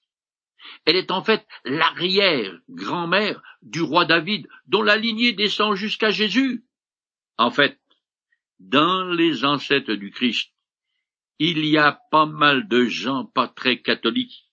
Elle 0.84 0.96
est 0.96 1.10
en 1.10 1.22
fait 1.22 1.46
l'arrière-grand-mère 1.64 3.42
du 3.62 3.82
roi 3.82 4.04
David, 4.04 4.48
dont 4.66 4.82
la 4.82 4.96
lignée 4.96 5.32
descend 5.32 5.74
jusqu'à 5.74 6.10
Jésus. 6.10 6.64
En 7.36 7.50
fait, 7.50 7.78
dans 8.58 9.04
les 9.04 9.44
ancêtres 9.44 9.94
du 9.94 10.10
Christ, 10.10 10.52
il 11.38 11.64
y 11.64 11.78
a 11.78 12.00
pas 12.10 12.26
mal 12.26 12.68
de 12.68 12.84
gens 12.86 13.24
pas 13.24 13.48
très 13.48 13.80
catholiques, 13.80 14.46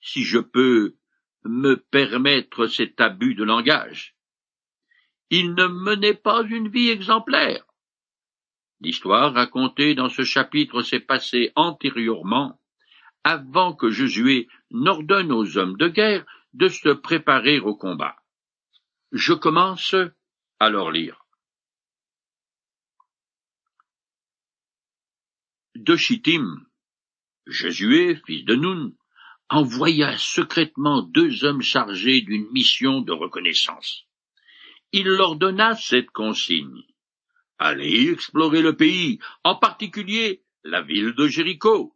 si 0.00 0.24
je 0.24 0.38
peux 0.38 0.96
me 1.44 1.76
permettre 1.76 2.66
cet 2.66 3.00
abus 3.00 3.34
de 3.34 3.44
langage. 3.44 4.16
Ils 5.30 5.54
ne 5.54 5.66
menaient 5.66 6.14
pas 6.14 6.42
une 6.42 6.68
vie 6.68 6.90
exemplaire. 6.90 7.64
L'histoire 8.80 9.32
racontée 9.32 9.94
dans 9.94 10.08
ce 10.08 10.22
chapitre 10.22 10.82
s'est 10.82 11.00
passée 11.00 11.52
antérieurement, 11.56 12.58
avant 13.22 13.74
que 13.74 13.90
Josué 13.90 14.48
n'ordonne 14.70 15.32
aux 15.32 15.56
hommes 15.56 15.76
de 15.76 15.88
guerre 15.88 16.26
de 16.52 16.68
se 16.68 16.90
préparer 16.90 17.58
au 17.60 17.74
combat. 17.74 18.16
Je 19.12 19.32
commence 19.32 19.94
à 20.60 20.70
leur 20.70 20.90
lire. 20.90 21.24
de 25.84 25.96
Chittim, 25.96 26.66
Josué, 27.46 28.16
fils 28.26 28.44
de 28.44 28.54
Nun, 28.54 28.92
envoya 29.50 30.16
secrètement 30.16 31.02
deux 31.02 31.44
hommes 31.44 31.60
chargés 31.60 32.22
d'une 32.22 32.50
mission 32.52 33.02
de 33.02 33.12
reconnaissance. 33.12 34.06
Il 34.92 35.06
leur 35.06 35.36
donna 35.36 35.74
cette 35.74 36.10
consigne. 36.10 36.82
Allez 37.58 38.10
explorer 38.10 38.62
le 38.62 38.76
pays, 38.76 39.18
en 39.44 39.54
particulier 39.54 40.42
la 40.64 40.82
ville 40.82 41.14
de 41.14 41.28
Jéricho. 41.28 41.94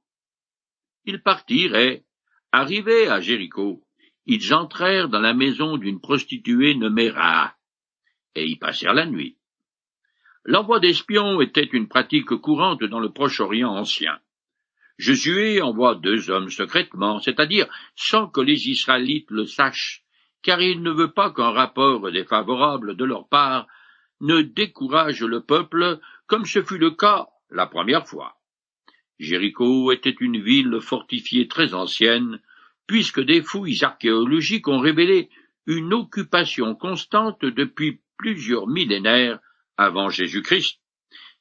Ils 1.04 1.22
partirent 1.22 1.74
et, 1.74 2.04
arrivés 2.52 3.08
à 3.08 3.20
Jéricho, 3.20 3.82
ils 4.26 4.54
entrèrent 4.54 5.08
dans 5.08 5.20
la 5.20 5.34
maison 5.34 5.76
d'une 5.76 6.00
prostituée 6.00 6.74
nommée 6.74 7.10
Ra, 7.10 7.54
et 8.34 8.46
y 8.46 8.56
passèrent 8.56 8.94
la 8.94 9.06
nuit. 9.06 9.36
L'envoi 10.44 10.80
d'espions 10.80 11.40
était 11.40 11.64
une 11.64 11.88
pratique 11.88 12.36
courante 12.36 12.84
dans 12.84 13.00
le 13.00 13.10
Proche-Orient 13.10 13.70
ancien. 13.70 14.18
Josué 14.98 15.60
envoie 15.62 15.94
deux 15.94 16.30
hommes 16.30 16.50
secrètement, 16.50 17.20
c'est-à-dire 17.20 17.68
sans 17.96 18.28
que 18.28 18.40
les 18.40 18.68
Israélites 18.68 19.30
le 19.30 19.46
sachent, 19.46 20.04
car 20.42 20.60
il 20.60 20.82
ne 20.82 20.90
veut 20.90 21.12
pas 21.12 21.32
qu'un 21.32 21.50
rapport 21.50 22.10
défavorable 22.10 22.96
de 22.96 23.04
leur 23.04 23.28
part 23.28 23.66
ne 24.20 24.42
décourage 24.42 25.22
le 25.22 25.40
peuple, 25.40 26.00
comme 26.26 26.46
ce 26.46 26.62
fut 26.62 26.78
le 26.78 26.90
cas 26.90 27.28
la 27.50 27.66
première 27.66 28.06
fois. 28.06 28.36
Jéricho 29.18 29.90
était 29.92 30.16
une 30.20 30.40
ville 30.40 30.80
fortifiée 30.80 31.48
très 31.48 31.74
ancienne, 31.74 32.40
puisque 32.86 33.20
des 33.20 33.42
fouilles 33.42 33.84
archéologiques 33.84 34.68
ont 34.68 34.78
révélé 34.78 35.28
une 35.66 35.92
occupation 35.92 36.74
constante 36.74 37.44
depuis 37.44 38.00
plusieurs 38.16 38.66
millénaires 38.66 39.38
avant 39.76 40.08
Jésus-Christ, 40.08 40.80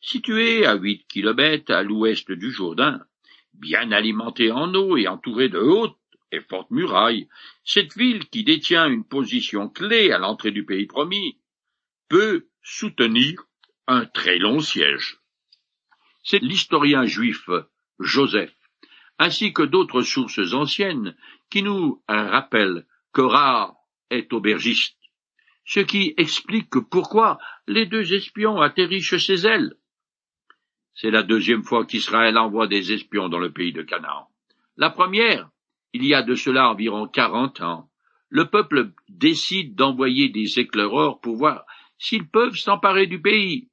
située 0.01 0.65
à 0.65 0.75
huit 0.75 1.05
kilomètres 1.07 1.71
à 1.71 1.83
l'ouest 1.83 2.31
du 2.31 2.51
Jourdain, 2.51 3.01
bien 3.53 3.91
alimentée 3.91 4.51
en 4.51 4.73
eau 4.73 4.97
et 4.97 5.07
entourée 5.07 5.49
de 5.49 5.59
hautes 5.59 5.97
et 6.31 6.41
fortes 6.41 6.71
murailles, 6.71 7.27
cette 7.63 7.95
ville 7.95 8.27
qui 8.29 8.43
détient 8.43 8.87
une 8.87 9.05
position 9.05 9.69
clé 9.69 10.11
à 10.11 10.17
l'entrée 10.17 10.51
du 10.51 10.65
pays 10.65 10.85
promis 10.85 11.37
peut 12.09 12.47
soutenir 12.69 13.43
un 13.87 14.05
très 14.05 14.37
long 14.37 14.59
siège. 14.59 15.17
C'est 16.23 16.41
l'historien 16.41 17.05
juif 17.05 17.49
Joseph, 17.99 18.53
ainsi 19.17 19.53
que 19.53 19.63
d'autres 19.63 20.01
sources 20.01 20.53
anciennes, 20.53 21.15
qui 21.49 21.63
nous 21.63 22.03
rappellent 22.07 22.85
que 23.13 23.21
Ra 23.21 23.75
est 24.09 24.33
aubergiste 24.33 24.97
ce 25.67 25.81
qui 25.81 26.13
explique 26.17 26.79
pourquoi 26.89 27.39
les 27.67 27.85
deux 27.85 28.13
espions 28.13 28.61
atterrissent 28.61 29.17
chez 29.17 29.35
elle. 29.35 29.75
C'est 30.95 31.11
la 31.11 31.23
deuxième 31.23 31.63
fois 31.63 31.85
qu'Israël 31.85 32.37
envoie 32.37 32.67
des 32.67 32.93
espions 32.93 33.27
dans 33.27 33.37
le 33.37 33.51
pays 33.51 33.73
de 33.73 33.83
Canaan. 33.83 34.29
La 34.77 34.89
première, 34.89 35.49
il 35.91 36.05
y 36.05 36.13
a 36.13 36.23
de 36.23 36.35
cela 36.35 36.69
environ 36.69 37.07
quarante 37.07 37.61
ans, 37.61 37.89
le 38.29 38.49
peuple 38.49 38.91
décide 39.09 39.75
d'envoyer 39.75 40.29
des 40.29 40.59
éclaireurs 40.59 41.19
pour 41.19 41.35
voir 41.35 41.65
s'ils 41.97 42.29
peuvent 42.29 42.55
s'emparer 42.55 43.07
du 43.07 43.21
pays. 43.21 43.69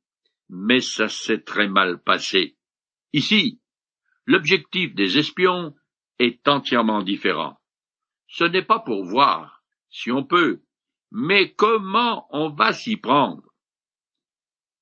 Mais 0.48 0.80
ça 0.80 1.08
s'est 1.08 1.42
très 1.42 1.68
mal 1.68 2.02
passé. 2.02 2.56
Ici, 3.12 3.60
l'objectif 4.26 4.94
des 4.94 5.18
espions 5.18 5.74
est 6.18 6.46
entièrement 6.48 7.02
différent. 7.02 7.58
Ce 8.28 8.44
n'est 8.44 8.62
pas 8.62 8.80
pour 8.80 9.04
voir 9.04 9.62
si 9.90 10.10
on 10.10 10.24
peut 10.24 10.60
mais 11.16 11.52
comment 11.52 12.26
on 12.30 12.50
va 12.50 12.72
s'y 12.72 12.96
prendre 12.96 13.44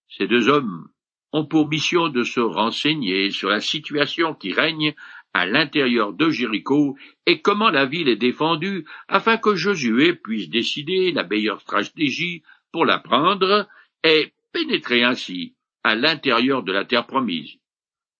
Ces 0.09 0.27
deux 0.27 0.49
hommes 0.49 0.89
ont 1.33 1.45
pour 1.45 1.69
mission 1.69 2.09
de 2.09 2.25
se 2.25 2.41
renseigner 2.41 3.31
sur 3.31 3.51
la 3.51 3.61
situation 3.61 4.35
qui 4.35 4.51
règne 4.55 4.95
à 5.35 5.45
l'intérieur 5.45 6.15
de 6.15 6.31
Jéricho 6.31 6.97
et 7.27 7.43
comment 7.43 7.69
la 7.69 7.85
ville 7.85 8.09
est 8.09 8.17
défendue 8.17 8.87
afin 9.09 9.37
que 9.37 9.55
Josué 9.55 10.15
puisse 10.15 10.49
décider 10.49 11.13
la 11.13 11.25
meilleure 11.25 11.61
stratégie 11.61 12.43
pour 12.73 12.87
la 12.87 12.99
prendre 12.99 13.69
et 14.03 14.33
pénétrer 14.53 15.05
ainsi 15.05 15.55
à 15.85 15.95
l'intérieur 15.95 16.63
de 16.63 16.73
la 16.73 16.85
terre 16.85 17.07
promise. 17.07 17.59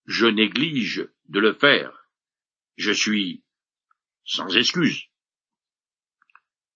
Je 0.05 0.25
néglige 0.27 1.09
de 1.29 1.39
le 1.39 1.53
faire. 1.53 2.07
Je 2.77 2.91
suis 2.91 3.43
sans 4.25 4.55
excuse. 4.55 5.05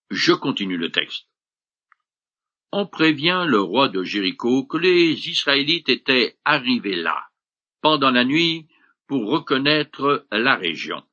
Je 0.10 0.34
continue 0.34 0.78
le 0.78 0.92
texte. 0.92 1.28
On 2.72 2.86
prévient 2.86 3.46
le 3.48 3.62
roi 3.62 3.88
de 3.88 4.04
Jéricho 4.04 4.66
que 4.66 4.78
les 4.78 5.30
Israélites 5.30 5.90
étaient 5.90 6.38
arrivés 6.44 6.96
là, 6.96 7.30
pendant 7.82 8.12
la 8.12 8.26
nuit, 8.26 8.68
pour 9.08 9.30
reconnaître 9.30 10.28
la 10.32 10.56
région. 10.56 11.04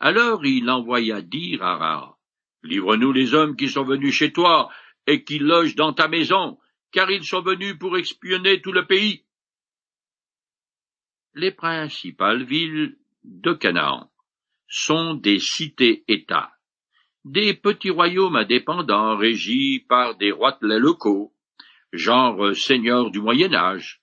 Alors 0.00 0.44
il 0.44 0.68
envoya 0.68 1.22
dire 1.22 1.62
à 1.62 1.76
Ra, 1.76 2.18
Livre-nous 2.64 3.12
les 3.12 3.34
hommes 3.34 3.56
qui 3.56 3.68
sont 3.68 3.84
venus 3.84 4.14
chez 4.14 4.32
toi 4.32 4.70
et 5.06 5.24
qui 5.24 5.38
logent 5.38 5.74
dans 5.74 5.92
ta 5.92 6.08
maison, 6.08 6.58
car 6.92 7.10
ils 7.10 7.24
sont 7.24 7.42
venus 7.42 7.78
pour 7.78 7.96
expionner 7.96 8.60
tout 8.60 8.72
le 8.72 8.86
pays. 8.86 9.24
Les 11.34 11.50
principales 11.50 12.44
villes 12.44 12.98
de 13.24 13.52
Canaan 13.52 14.10
sont 14.68 15.14
des 15.14 15.38
cités-États, 15.38 16.52
des 17.24 17.54
petits 17.54 17.90
royaumes 17.90 18.36
indépendants 18.36 19.16
régis 19.16 19.80
par 19.88 20.16
des 20.16 20.32
roitelets 20.32 20.78
locaux, 20.78 21.32
genre 21.92 22.54
seigneurs 22.54 23.10
du 23.10 23.20
Moyen 23.20 23.54
Âge. 23.54 24.02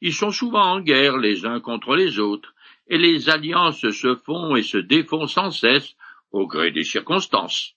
Ils 0.00 0.14
sont 0.14 0.30
souvent 0.30 0.64
en 0.64 0.80
guerre 0.80 1.16
les 1.18 1.46
uns 1.46 1.60
contre 1.60 1.94
les 1.94 2.18
autres, 2.18 2.54
et 2.88 2.98
les 2.98 3.28
alliances 3.28 3.88
se 3.90 4.16
font 4.16 4.56
et 4.56 4.62
se 4.62 4.78
défont 4.78 5.26
sans 5.26 5.50
cesse 5.50 5.94
au 6.32 6.46
gré 6.46 6.72
des 6.72 6.84
circonstances. 6.84 7.74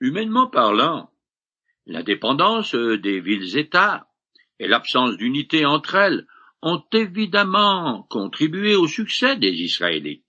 Humainement 0.00 0.46
parlant, 0.46 1.10
L'indépendance 1.88 2.74
des 2.74 3.18
villes-États 3.18 4.06
et 4.58 4.68
l'absence 4.68 5.16
d'unité 5.16 5.64
entre 5.64 5.94
elles 5.94 6.26
ont 6.60 6.84
évidemment 6.92 8.02
contribué 8.10 8.74
au 8.74 8.86
succès 8.86 9.36
des 9.36 9.52
Israélites. 9.52 10.26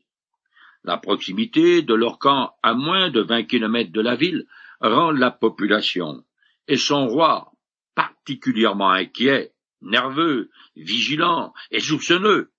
La 0.86 0.98
proximité 0.98 1.82
de 1.82 1.94
leur 1.94 2.18
camp 2.18 2.54
à 2.64 2.74
moins 2.74 3.10
de 3.10 3.20
vingt 3.20 3.44
kilomètres 3.44 3.92
de 3.92 4.00
la 4.00 4.16
ville 4.16 4.48
rend 4.80 5.12
la 5.12 5.32
population 5.32 6.24
et 6.70 6.78
son 6.78 7.08
roi 7.08 7.52
particulièrement 7.94 8.92
inquiets, 8.92 9.52
nerveux, 9.82 10.52
vigilants 10.78 11.54
et 11.72 11.82
soupçonneux. 11.82 12.54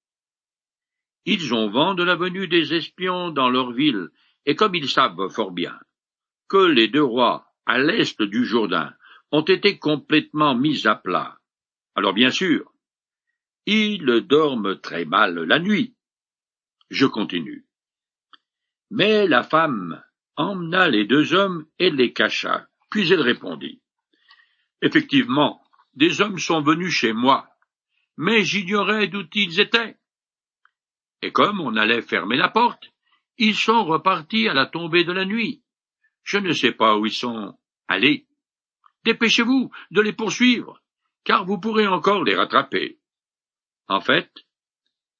Ils 1.24 1.54
ont 1.54 1.70
vent 1.70 1.94
de 1.94 2.02
la 2.02 2.16
venue 2.16 2.48
des 2.48 2.74
espions 2.74 3.30
dans 3.30 3.48
leur 3.48 3.72
ville, 3.72 4.08
et 4.44 4.56
comme 4.56 4.74
ils 4.74 4.90
savent 4.90 5.28
fort 5.30 5.52
bien 5.52 5.78
que 6.48 6.58
les 6.58 6.88
deux 6.88 7.04
rois 7.04 7.49
à 7.70 7.78
l'est 7.78 8.20
du 8.20 8.44
Jourdain 8.44 8.92
ont 9.30 9.44
été 9.44 9.78
complètement 9.78 10.56
mis 10.56 10.88
à 10.88 10.96
plat. 10.96 11.38
Alors 11.94 12.14
bien 12.14 12.32
sûr, 12.32 12.72
ils 13.64 14.04
dorment 14.26 14.80
très 14.80 15.04
mal 15.04 15.38
la 15.44 15.60
nuit. 15.60 15.94
Je 16.90 17.06
continue. 17.06 17.64
Mais 18.90 19.28
la 19.28 19.44
femme 19.44 20.02
emmena 20.34 20.88
les 20.88 21.04
deux 21.04 21.32
hommes 21.32 21.64
et 21.78 21.90
les 21.90 22.12
cacha. 22.12 22.66
Puis 22.90 23.12
elle 23.12 23.20
répondit. 23.20 23.80
Effectivement, 24.82 25.62
des 25.94 26.20
hommes 26.22 26.40
sont 26.40 26.62
venus 26.62 26.92
chez 26.92 27.12
moi, 27.12 27.48
mais 28.16 28.42
j'ignorais 28.42 29.06
d'où 29.06 29.22
ils 29.34 29.60
étaient. 29.60 29.96
Et 31.22 31.30
comme 31.30 31.60
on 31.60 31.76
allait 31.76 32.02
fermer 32.02 32.36
la 32.36 32.48
porte, 32.48 32.90
ils 33.38 33.54
sont 33.54 33.84
repartis 33.84 34.48
à 34.48 34.54
la 34.54 34.66
tombée 34.66 35.04
de 35.04 35.12
la 35.12 35.24
nuit. 35.24 35.62
Je 36.24 36.38
ne 36.38 36.52
sais 36.52 36.72
pas 36.72 36.96
où 36.96 37.06
ils 37.06 37.12
sont 37.12 37.56
allez. 37.90 38.26
Dépêchez-vous 39.04 39.70
de 39.90 40.00
les 40.00 40.12
poursuivre, 40.12 40.80
car 41.24 41.44
vous 41.44 41.58
pourrez 41.58 41.86
encore 41.86 42.24
les 42.24 42.36
rattraper. 42.36 42.98
En 43.88 44.00
fait, 44.00 44.30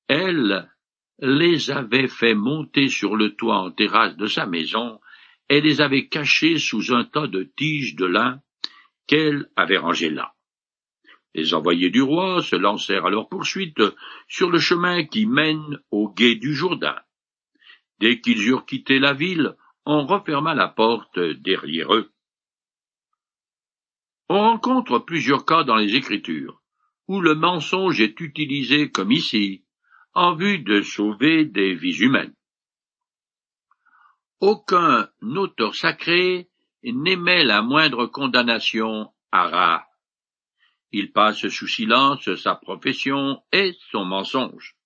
elle 0.09 0.71
les 1.19 1.71
avait 1.71 2.09
fait 2.09 2.35
monter 2.35 2.89
sur 2.89 3.17
le 3.17 3.35
toit 3.35 3.59
en 3.59 3.71
terrasse 3.71 4.17
de 4.17 4.27
sa 4.27 4.47
maison 4.47 5.01
et 5.49 5.61
les 5.61 5.81
avait 5.81 6.09
cachés 6.09 6.59
sous 6.59 6.95
un 6.95 7.05
tas 7.05 7.27
de 7.27 7.43
tiges 7.57 7.97
de 7.97 8.07
lin 8.07 8.41
qu'elle 9.07 9.51
avait 9.57 9.77
rangé 9.77 10.09
là. 10.09 10.33
Les 11.35 11.55
envoyés 11.55 11.91
du 11.91 12.03
roi 12.03 12.43
se 12.43 12.57
lancèrent 12.57 13.07
à 13.07 13.11
leur 13.11 13.29
poursuite 13.29 13.83
sur 14.29 14.51
le 14.51 14.59
chemin 14.59 15.05
qui 15.05 15.27
mène 15.27 15.79
au 15.91 16.09
gué 16.09 16.37
du 16.37 16.55
Jourdain. 16.55 16.99
Dès 17.99 18.21
qu'ils 18.21 18.49
eurent 18.49 18.67
quitté 18.67 18.99
la 18.99 19.13
ville, 19.13 19.57
on 19.85 20.07
referma 20.07 20.55
la 20.55 20.69
porte 20.69 21.19
derrière 21.19 21.95
eux. 21.95 22.13
On 24.33 24.39
rencontre 24.39 25.01
plusieurs 25.01 25.45
cas 25.45 25.65
dans 25.65 25.75
les 25.75 25.97
Écritures, 25.97 26.63
où 27.09 27.21
le 27.21 27.35
mensonge 27.35 28.01
est 28.01 28.21
utilisé 28.21 28.89
comme 28.89 29.11
ici, 29.11 29.65
en 30.15 30.37
vue 30.37 30.61
de 30.61 30.83
sauver 30.83 31.47
des 31.47 31.75
vies 31.75 31.99
humaines. 31.99 32.37
Aucun 34.39 35.09
auteur 35.21 35.75
sacré 35.75 36.49
n'émet 36.85 37.43
la 37.43 37.61
moindre 37.61 38.07
condamnation 38.07 39.13
à 39.33 39.49
Ra. 39.49 39.87
Il 40.93 41.11
passe 41.11 41.49
sous 41.49 41.67
silence 41.67 42.33
sa 42.37 42.55
profession 42.55 43.43
et 43.51 43.77
son 43.91 44.05
mensonge. 44.05 44.77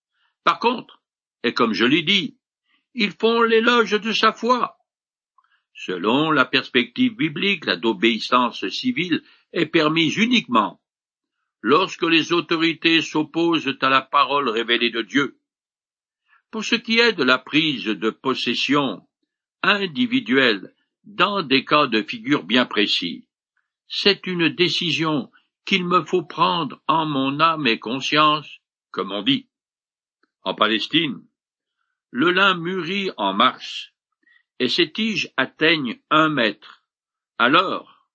Par 0.43 0.59
contre, 0.59 1.03
et 1.43 1.53
comme 1.53 1.75
je 1.75 1.85
l'ai 1.85 2.03
dit, 2.03 2.39
ils 2.95 3.13
font 3.13 3.43
l'éloge 3.43 4.01
de 4.01 4.13
sa 4.15 4.33
foi. 4.33 4.79
Selon 5.75 6.31
la 6.31 6.45
perspective 6.45 7.17
biblique, 7.17 7.67
la 7.67 7.77
d'obéissance 7.77 8.67
civile 8.69 9.23
est 9.53 9.67
permise 9.67 10.17
uniquement 10.17 10.81
lorsque 11.63 12.05
les 12.05 12.33
autorités 12.33 13.03
s'opposent 13.03 13.77
à 13.81 13.89
la 13.89 14.03
parole 14.03 14.49
révélée 14.49 14.91
de 14.91 15.03
Dieu. 15.03 15.39
Pour 16.51 16.65
ce 16.65 16.77
qui 16.77 16.99
est 16.99 17.15
de 17.15 17.25
la 17.25 17.39
prise 17.39 17.87
de 17.87 18.11
possession 18.11 19.09
individuelle 19.63 20.75
dans 21.03 21.43
des 21.43 21.65
cas 21.65 21.87
de 21.87 22.03
figure 22.03 22.45
bien 22.45 22.67
précis, 22.67 23.27
c'est 23.89 24.27
une 24.27 24.51
décision 24.51 25.31
qu'il 25.65 25.85
me 25.85 26.05
faut 26.05 26.23
prendre 26.23 26.83
en 26.87 27.07
mon 27.07 27.41
âme 27.41 27.67
et 27.67 27.79
conscience, 27.79 28.59
comme 28.91 29.11
on 29.11 29.23
dit. 29.23 29.49
En 30.43 30.55
Palestine, 30.55 31.25
le 32.11 32.31
lin 32.31 32.55
mûrit 32.55 33.11
en 33.17 33.33
mars, 33.33 33.94
et 34.64 34.68
ses 34.70 34.90
tiges 34.90 35.31
atteignent 35.37 36.00
un 36.09 36.31
mètre. 36.31 36.83
Alors, 37.37 38.09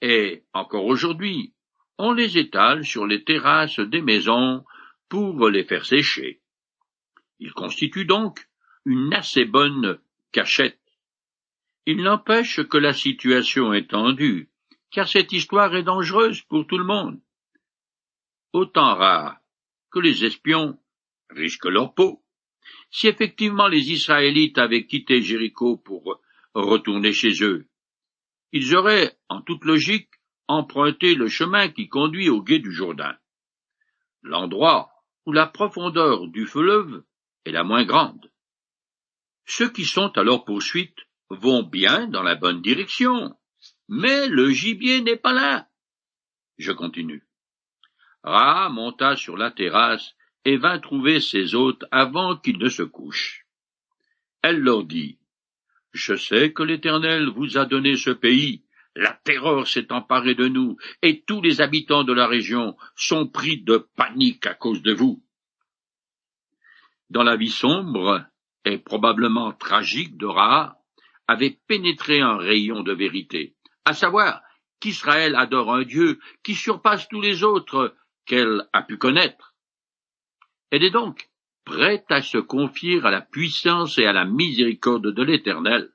et 0.00 0.44
encore 0.54 0.86
aujourd'hui, 0.86 1.52
on 1.98 2.12
les 2.12 2.38
étale 2.38 2.86
sur 2.86 3.06
les 3.06 3.22
terrasses 3.22 3.78
des 3.78 4.00
maisons 4.00 4.64
pour 5.10 5.50
les 5.50 5.64
faire 5.64 5.84
sécher. 5.84 6.40
Ils 7.38 7.52
constituent 7.52 8.06
donc 8.06 8.48
une 8.86 9.12
assez 9.12 9.44
bonne 9.44 9.98
cachette. 10.32 10.80
Il 11.84 12.02
n'empêche 12.02 12.62
que 12.62 12.78
la 12.78 12.94
situation 12.94 13.74
est 13.74 13.90
tendue, 13.90 14.48
car 14.90 15.06
cette 15.06 15.32
histoire 15.32 15.76
est 15.76 15.82
dangereuse 15.82 16.40
pour 16.44 16.66
tout 16.66 16.78
le 16.78 16.84
monde. 16.84 17.20
Autant 18.54 18.94
rare 18.94 19.36
que 19.90 19.98
les 19.98 20.24
espions 20.24 20.78
risquent 21.28 21.66
leur 21.66 21.92
peau. 21.92 22.24
Si 22.90 23.06
effectivement 23.06 23.68
les 23.68 23.90
Israélites 23.90 24.58
avaient 24.58 24.86
quitté 24.86 25.22
Jéricho 25.22 25.76
pour 25.76 26.20
retourner 26.54 27.12
chez 27.12 27.42
eux, 27.42 27.66
ils 28.52 28.74
auraient, 28.74 29.18
en 29.28 29.42
toute 29.42 29.64
logique, 29.64 30.10
emprunté 30.46 31.14
le 31.14 31.28
chemin 31.28 31.68
qui 31.68 31.88
conduit 31.88 32.30
au 32.30 32.42
gué 32.42 32.58
du 32.58 32.72
Jourdain, 32.72 33.16
l'endroit 34.22 34.90
où 35.26 35.32
la 35.32 35.46
profondeur 35.46 36.26
du 36.28 36.46
fleuve 36.46 37.04
est 37.44 37.52
la 37.52 37.64
moins 37.64 37.84
grande. 37.84 38.30
Ceux 39.44 39.70
qui 39.70 39.84
sont 39.84 40.16
à 40.16 40.22
leur 40.22 40.44
poursuite 40.44 40.98
vont 41.28 41.62
bien 41.62 42.06
dans 42.06 42.22
la 42.22 42.34
bonne 42.34 42.62
direction, 42.62 43.36
mais 43.88 44.28
le 44.28 44.50
gibier 44.50 45.02
n'est 45.02 45.16
pas 45.16 45.32
là. 45.32 45.68
Je 46.56 46.72
continue. 46.72 47.26
Ra 48.22 48.68
monta 48.68 49.16
sur 49.16 49.36
la 49.36 49.50
terrasse 49.50 50.14
et 50.44 50.56
vint 50.56 50.78
trouver 50.78 51.20
ses 51.20 51.54
hôtes 51.54 51.84
avant 51.90 52.36
qu'ils 52.36 52.58
ne 52.58 52.68
se 52.68 52.82
couchent. 52.82 53.46
Elle 54.42 54.60
leur 54.60 54.84
dit, 54.84 55.18
Je 55.92 56.14
sais 56.14 56.52
que 56.52 56.62
l'Éternel 56.62 57.28
vous 57.28 57.58
a 57.58 57.64
donné 57.64 57.96
ce 57.96 58.10
pays, 58.10 58.62
la 58.94 59.12
terreur 59.12 59.68
s'est 59.68 59.92
emparée 59.92 60.34
de 60.34 60.48
nous, 60.48 60.76
et 61.02 61.22
tous 61.22 61.40
les 61.40 61.60
habitants 61.60 62.04
de 62.04 62.12
la 62.12 62.26
région 62.26 62.76
sont 62.96 63.28
pris 63.28 63.62
de 63.62 63.78
panique 63.96 64.46
à 64.46 64.54
cause 64.54 64.82
de 64.82 64.92
vous. 64.92 65.22
Dans 67.10 67.22
la 67.22 67.36
vie 67.36 67.50
sombre 67.50 68.24
et 68.64 68.78
probablement 68.78 69.52
tragique 69.52 70.16
de 70.16 70.26
Ra, 70.26 70.78
avait 71.26 71.58
pénétré 71.66 72.20
un 72.20 72.36
rayon 72.36 72.82
de 72.82 72.92
vérité, 72.92 73.54
à 73.84 73.92
savoir 73.92 74.42
qu'Israël 74.80 75.36
adore 75.36 75.74
un 75.74 75.82
Dieu 75.82 76.18
qui 76.42 76.54
surpasse 76.54 77.08
tous 77.08 77.20
les 77.20 77.44
autres 77.44 77.94
qu'elle 78.26 78.66
a 78.72 78.82
pu 78.82 78.96
connaître. 78.96 79.47
Elle 80.70 80.84
est 80.84 80.90
donc 80.90 81.30
prêt 81.64 82.04
à 82.08 82.22
se 82.22 82.38
confier 82.38 83.00
à 83.04 83.10
la 83.10 83.20
puissance 83.20 83.98
et 83.98 84.06
à 84.06 84.12
la 84.12 84.24
miséricorde 84.24 85.12
de 85.12 85.22
l'Éternel. 85.22 85.90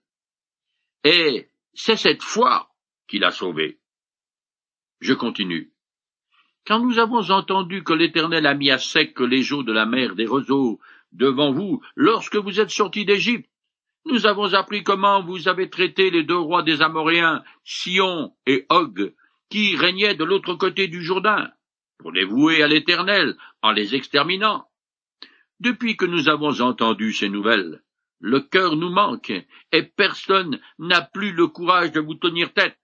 Et 1.04 1.48
c'est 1.74 1.98
cette 1.98 2.24
foi 2.24 2.70
qui 3.08 3.20
l'a 3.20 3.32
sauvé. 3.32 3.80
Je 5.02 5.14
continue. 5.14 5.72
Quand 6.66 6.80
nous 6.80 6.98
avons 6.98 7.30
entendu 7.30 7.84
que 7.84 7.94
l'Éternel 7.94 8.46
a 8.46 8.54
mis 8.54 8.72
à 8.72 8.78
sec 8.78 9.20
les 9.20 9.52
eaux 9.52 9.64
de 9.64 9.74
la 9.74 9.86
mer 9.86 10.16
des 10.16 10.26
roseaux 10.26 10.80
devant 11.12 11.52
vous 11.52 11.82
lorsque 11.96 12.38
vous 12.38 12.60
êtes 12.60 12.70
sortis 12.70 13.06
d'Égypte, 13.06 13.50
nous 14.06 14.26
avons 14.26 14.54
appris 14.54 14.84
comment 14.84 15.24
vous 15.24 15.48
avez 15.48 15.70
traité 15.70 16.10
les 16.10 16.24
deux 16.24 16.38
rois 16.38 16.64
des 16.64 16.82
Amoréens, 16.82 17.44
Sion 17.64 18.34
et 18.46 18.66
Og, 18.70 19.14
qui 19.50 19.76
régnaient 19.76 20.16
de 20.16 20.24
l'autre 20.24 20.56
côté 20.56 20.88
du 20.88 21.02
Jourdain, 21.02 21.52
pour 21.98 22.12
les 22.12 22.26
vouer 22.26 22.64
à 22.64 22.68
l'Éternel 22.68 23.38
en 23.62 23.72
les 23.72 23.96
exterminant. 23.96 24.68
Depuis 25.60 25.96
que 25.96 26.06
nous 26.06 26.30
avons 26.30 26.62
entendu 26.62 27.14
ces 27.14 27.30
nouvelles, 27.30 27.82
le 28.20 28.40
cœur 28.40 28.76
nous 28.76 28.90
manque, 28.90 29.34
et 29.72 29.84
personne 29.84 30.60
n'a 30.80 31.02
plus 31.02 31.32
le 31.32 31.48
courage 31.48 31.92
de 31.92 32.00
vous 32.00 32.16
tenir 32.16 32.54
tête. 32.54 32.78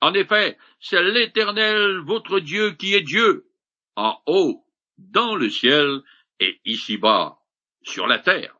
En 0.00 0.14
effet, 0.14 0.58
c'est 0.80 1.02
l'Éternel 1.02 1.98
votre 1.98 2.40
Dieu 2.40 2.72
qui 2.72 2.94
est 2.94 3.02
Dieu, 3.02 3.50
en 3.96 4.20
haut, 4.26 4.64
dans 4.98 5.36
le 5.36 5.48
ciel, 5.48 6.02
et 6.40 6.60
ici-bas, 6.64 7.38
sur 7.82 8.06
la 8.06 8.18
terre. 8.18 8.56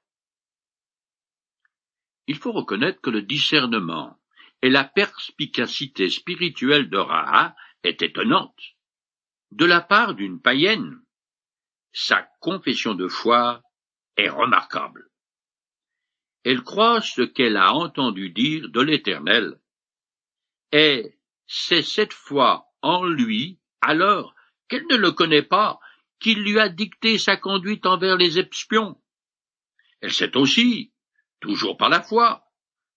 Il 2.27 2.37
faut 2.37 2.53
reconnaître 2.53 3.01
que 3.01 3.11
le 3.11 3.23
discernement 3.23 4.19
et 4.63 4.71
la 4.71 4.85
perspicacité 4.85 6.09
spirituelle 6.09 6.89
de 6.89 6.99
Raha 6.99 7.57
est 7.83 8.03
étonnante. 8.03 8.61
De 9.53 9.67
la 9.67 9.83
part 9.83 10.15
d'une 10.15 10.41
païenne, 10.41 10.99
sa 11.93 12.23
confession 12.41 12.95
de 12.95 13.07
foi 13.07 13.63
est 14.17 14.31
remarquable. 14.31 15.11
Elle 16.43 16.63
croit 16.63 17.03
ce 17.03 17.21
qu'elle 17.21 17.59
a 17.59 17.75
entendu 17.75 18.31
dire 18.31 18.71
de 18.71 18.81
l'Éternel, 18.81 19.61
et 20.73 21.19
c'est 21.47 21.83
cette 21.83 22.15
foi 22.15 22.67
en 22.81 23.05
lui, 23.05 23.61
alors 23.83 24.35
qu'elle 24.69 24.87
ne 24.87 24.97
le 24.97 25.13
connaît 25.13 25.43
pas, 25.43 25.79
qu'il 26.19 26.43
lui 26.43 26.59
a 26.59 26.71
dicté 26.71 27.19
sa 27.19 27.37
conduite 27.37 27.85
envers 27.85 28.17
les 28.17 28.39
espions. 28.39 28.99
Elle 30.01 30.15
sait 30.15 30.35
aussi, 30.35 30.95
toujours 31.41 31.77
par 31.77 31.91
la 31.91 32.01
foi, 32.01 32.43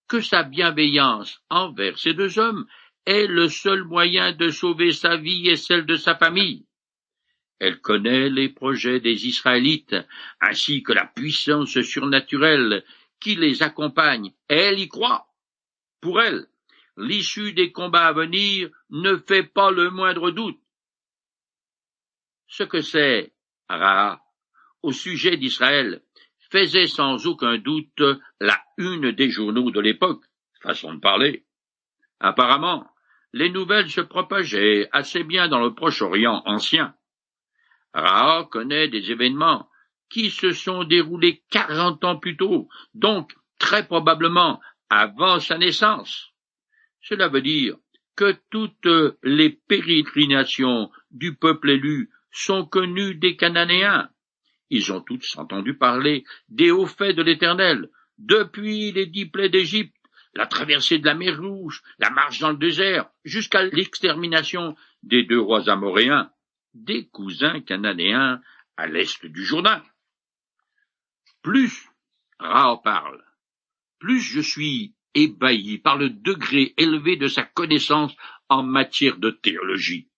que 0.08 0.22
sa 0.22 0.42
bienveillance 0.42 1.38
envers 1.50 1.98
ces 1.98 2.14
deux 2.14 2.38
hommes 2.38 2.66
est 3.06 3.26
le 3.26 3.48
seul 3.48 3.84
moyen 3.84 4.32
de 4.32 4.50
sauver 4.50 4.92
sa 4.92 5.16
vie 5.16 5.48
et 5.48 5.56
celle 5.56 5.86
de 5.86 5.96
sa 5.96 6.16
famille. 6.16 6.66
Elle 7.58 7.80
connaît 7.80 8.28
les 8.28 8.50
projets 8.50 9.00
des 9.00 9.26
Israélites, 9.26 9.96
ainsi 10.40 10.82
que 10.82 10.92
la 10.92 11.06
puissance 11.06 11.80
surnaturelle 11.80 12.84
qui 13.20 13.34
les 13.34 13.62
accompagne, 13.62 14.32
et 14.50 14.56
elle 14.56 14.78
y 14.78 14.88
croit. 14.88 15.26
Pour 16.00 16.20
elle, 16.20 16.46
l'issue 16.96 17.52
des 17.52 17.72
combats 17.72 18.08
à 18.08 18.12
venir 18.12 18.68
ne 18.90 19.16
fait 19.16 19.44
pas 19.44 19.70
le 19.70 19.90
moindre 19.90 20.30
doute. 20.30 20.60
Ce 22.48 22.62
que 22.62 22.82
c'est 22.82 23.32
Ra 23.68 24.22
au 24.82 24.92
sujet 24.92 25.36
d'Israël 25.36 26.02
faisait 26.50 26.86
sans 26.86 27.26
aucun 27.26 27.58
doute 27.58 28.02
la 28.40 28.62
une 28.76 29.10
des 29.12 29.30
journaux 29.30 29.70
de 29.70 29.80
l'époque, 29.80 30.24
façon 30.60 30.94
de 30.94 31.00
parler. 31.00 31.44
Apparemment, 32.20 32.88
les 33.32 33.50
nouvelles 33.50 33.90
se 33.90 34.00
propageaient 34.00 34.88
assez 34.92 35.24
bien 35.24 35.48
dans 35.48 35.60
le 35.60 35.74
Proche-Orient 35.74 36.42
ancien. 36.46 36.94
Ra 37.92 38.48
connaît 38.50 38.88
des 38.88 39.10
événements 39.10 39.68
qui 40.08 40.30
se 40.30 40.52
sont 40.52 40.84
déroulés 40.84 41.42
quarante 41.50 42.04
ans 42.04 42.18
plus 42.18 42.36
tôt, 42.36 42.68
donc 42.94 43.32
très 43.58 43.86
probablement 43.86 44.60
avant 44.88 45.40
sa 45.40 45.58
naissance. 45.58 46.32
Cela 47.00 47.28
veut 47.28 47.42
dire 47.42 47.76
que 48.14 48.36
toutes 48.50 48.88
les 49.22 49.50
pérégrinations 49.50 50.90
du 51.10 51.34
peuple 51.34 51.70
élu 51.70 52.10
sont 52.30 52.66
connues 52.66 53.14
des 53.14 53.36
Cananéens, 53.36 54.10
ils 54.70 54.92
ont 54.92 55.00
tous 55.00 55.36
entendu 55.36 55.76
parler 55.76 56.24
des 56.48 56.70
hauts 56.70 56.86
faits 56.86 57.16
de 57.16 57.22
l'Éternel, 57.22 57.88
depuis 58.18 58.92
les 58.92 59.06
dix 59.06 59.26
plaies 59.26 59.48
d'Égypte, 59.48 59.95
la 60.36 60.46
traversée 60.46 60.98
de 60.98 61.06
la 61.06 61.14
mer 61.14 61.40
Rouge, 61.40 61.82
la 61.98 62.10
marche 62.10 62.40
dans 62.40 62.50
le 62.50 62.58
désert, 62.58 63.08
jusqu'à 63.24 63.62
l'extermination 63.62 64.76
des 65.02 65.24
deux 65.24 65.40
rois 65.40 65.68
amoréens, 65.70 66.30
des 66.74 67.08
cousins 67.08 67.60
cananéens 67.60 68.40
à 68.76 68.86
l'est 68.86 69.24
du 69.24 69.44
Jourdain. 69.44 69.82
Plus 71.42 71.88
Ra 72.38 72.80
parle, 72.84 73.24
plus 73.98 74.20
je 74.20 74.40
suis 74.40 74.94
ébahi 75.14 75.78
par 75.78 75.96
le 75.96 76.10
degré 76.10 76.74
élevé 76.76 77.16
de 77.16 77.28
sa 77.28 77.44
connaissance 77.44 78.14
en 78.50 78.62
matière 78.62 79.16
de 79.16 79.30
théologie. 79.30 80.10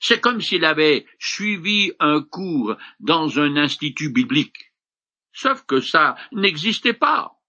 C'est 0.00 0.22
comme 0.22 0.40
s'il 0.40 0.64
avait 0.64 1.06
suivi 1.18 1.92
un 2.00 2.22
cours 2.22 2.76
dans 2.98 3.38
un 3.38 3.56
institut 3.58 4.08
biblique. 4.08 4.72
Sauf 5.34 5.66
que 5.66 5.80
ça 5.80 6.16
n'existait 6.32 6.94
pas. 6.94 7.39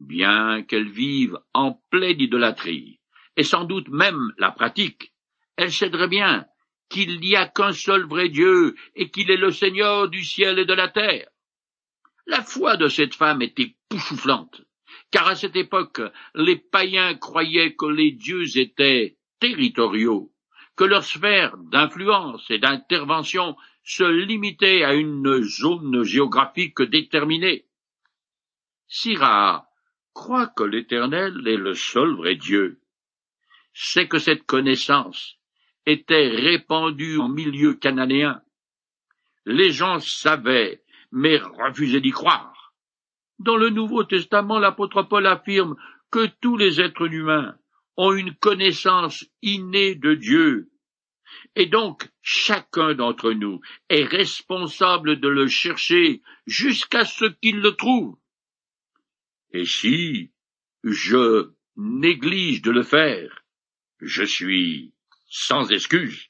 Bien 0.00 0.62
qu'elle 0.62 0.88
vive 0.88 1.38
en 1.54 1.72
pleine 1.90 2.20
idolâtrie, 2.20 3.00
et 3.36 3.42
sans 3.42 3.64
doute 3.64 3.88
même 3.88 4.32
la 4.38 4.50
pratique, 4.50 5.12
elle 5.56 5.72
sait 5.72 5.90
bien 6.08 6.46
qu'il 6.88 7.20
n'y 7.20 7.36
a 7.36 7.46
qu'un 7.46 7.72
seul 7.72 8.06
vrai 8.06 8.28
Dieu 8.28 8.74
et 8.94 9.10
qu'il 9.10 9.30
est 9.30 9.36
le 9.36 9.50
Seigneur 9.50 10.08
du 10.08 10.24
ciel 10.24 10.58
et 10.58 10.64
de 10.64 10.74
la 10.74 10.88
terre. 10.88 11.28
La 12.26 12.42
foi 12.42 12.76
de 12.76 12.88
cette 12.88 13.14
femme 13.14 13.42
était 13.42 13.74
pouchouflante, 13.88 14.62
car 15.10 15.28
à 15.28 15.34
cette 15.34 15.56
époque 15.56 16.00
les 16.34 16.56
païens 16.56 17.14
croyaient 17.14 17.74
que 17.74 17.86
les 17.86 18.12
dieux 18.12 18.56
étaient 18.56 19.16
territoriaux 19.40 20.32
que 20.78 20.84
leur 20.84 21.02
sphère 21.02 21.56
d'influence 21.58 22.48
et 22.50 22.60
d'intervention 22.60 23.56
se 23.82 24.04
limitait 24.04 24.84
à 24.84 24.94
une 24.94 25.42
zone 25.42 26.04
géographique 26.04 26.80
déterminée. 26.82 27.66
Croit 30.18 30.48
que 30.48 30.64
l'Éternel 30.64 31.46
est 31.46 31.56
le 31.56 31.74
seul 31.74 32.10
vrai 32.16 32.34
Dieu. 32.34 32.80
C'est 33.72 34.08
que 34.08 34.18
cette 34.18 34.44
connaissance 34.46 35.36
était 35.86 36.26
répandue 36.26 37.18
en 37.18 37.28
milieu 37.28 37.74
cananéen. 37.74 38.42
Les 39.46 39.70
gens 39.70 40.00
savaient, 40.00 40.82
mais 41.12 41.38
refusaient 41.38 42.00
d'y 42.00 42.10
croire. 42.10 42.74
Dans 43.38 43.56
le 43.56 43.70
Nouveau 43.70 44.02
Testament, 44.02 44.58
l'apôtre 44.58 45.04
Paul 45.04 45.24
affirme 45.24 45.76
que 46.10 46.26
tous 46.40 46.56
les 46.56 46.80
êtres 46.80 47.14
humains 47.14 47.56
ont 47.96 48.12
une 48.12 48.34
connaissance 48.34 49.24
innée 49.42 49.94
de 49.94 50.14
Dieu, 50.14 50.68
et 51.54 51.66
donc 51.66 52.08
chacun 52.22 52.94
d'entre 52.94 53.30
nous 53.30 53.60
est 53.88 54.04
responsable 54.04 55.20
de 55.20 55.28
le 55.28 55.46
chercher 55.46 56.22
jusqu'à 56.46 57.04
ce 57.04 57.26
qu'il 57.40 57.60
le 57.60 57.76
trouve. 57.76 58.18
Et 59.52 59.64
si 59.64 60.32
je 60.84 61.50
néglige 61.76 62.62
de 62.62 62.70
le 62.70 62.82
faire, 62.82 63.44
je 64.00 64.24
suis 64.24 64.92
sans 65.28 65.70
excuse. 65.70 66.27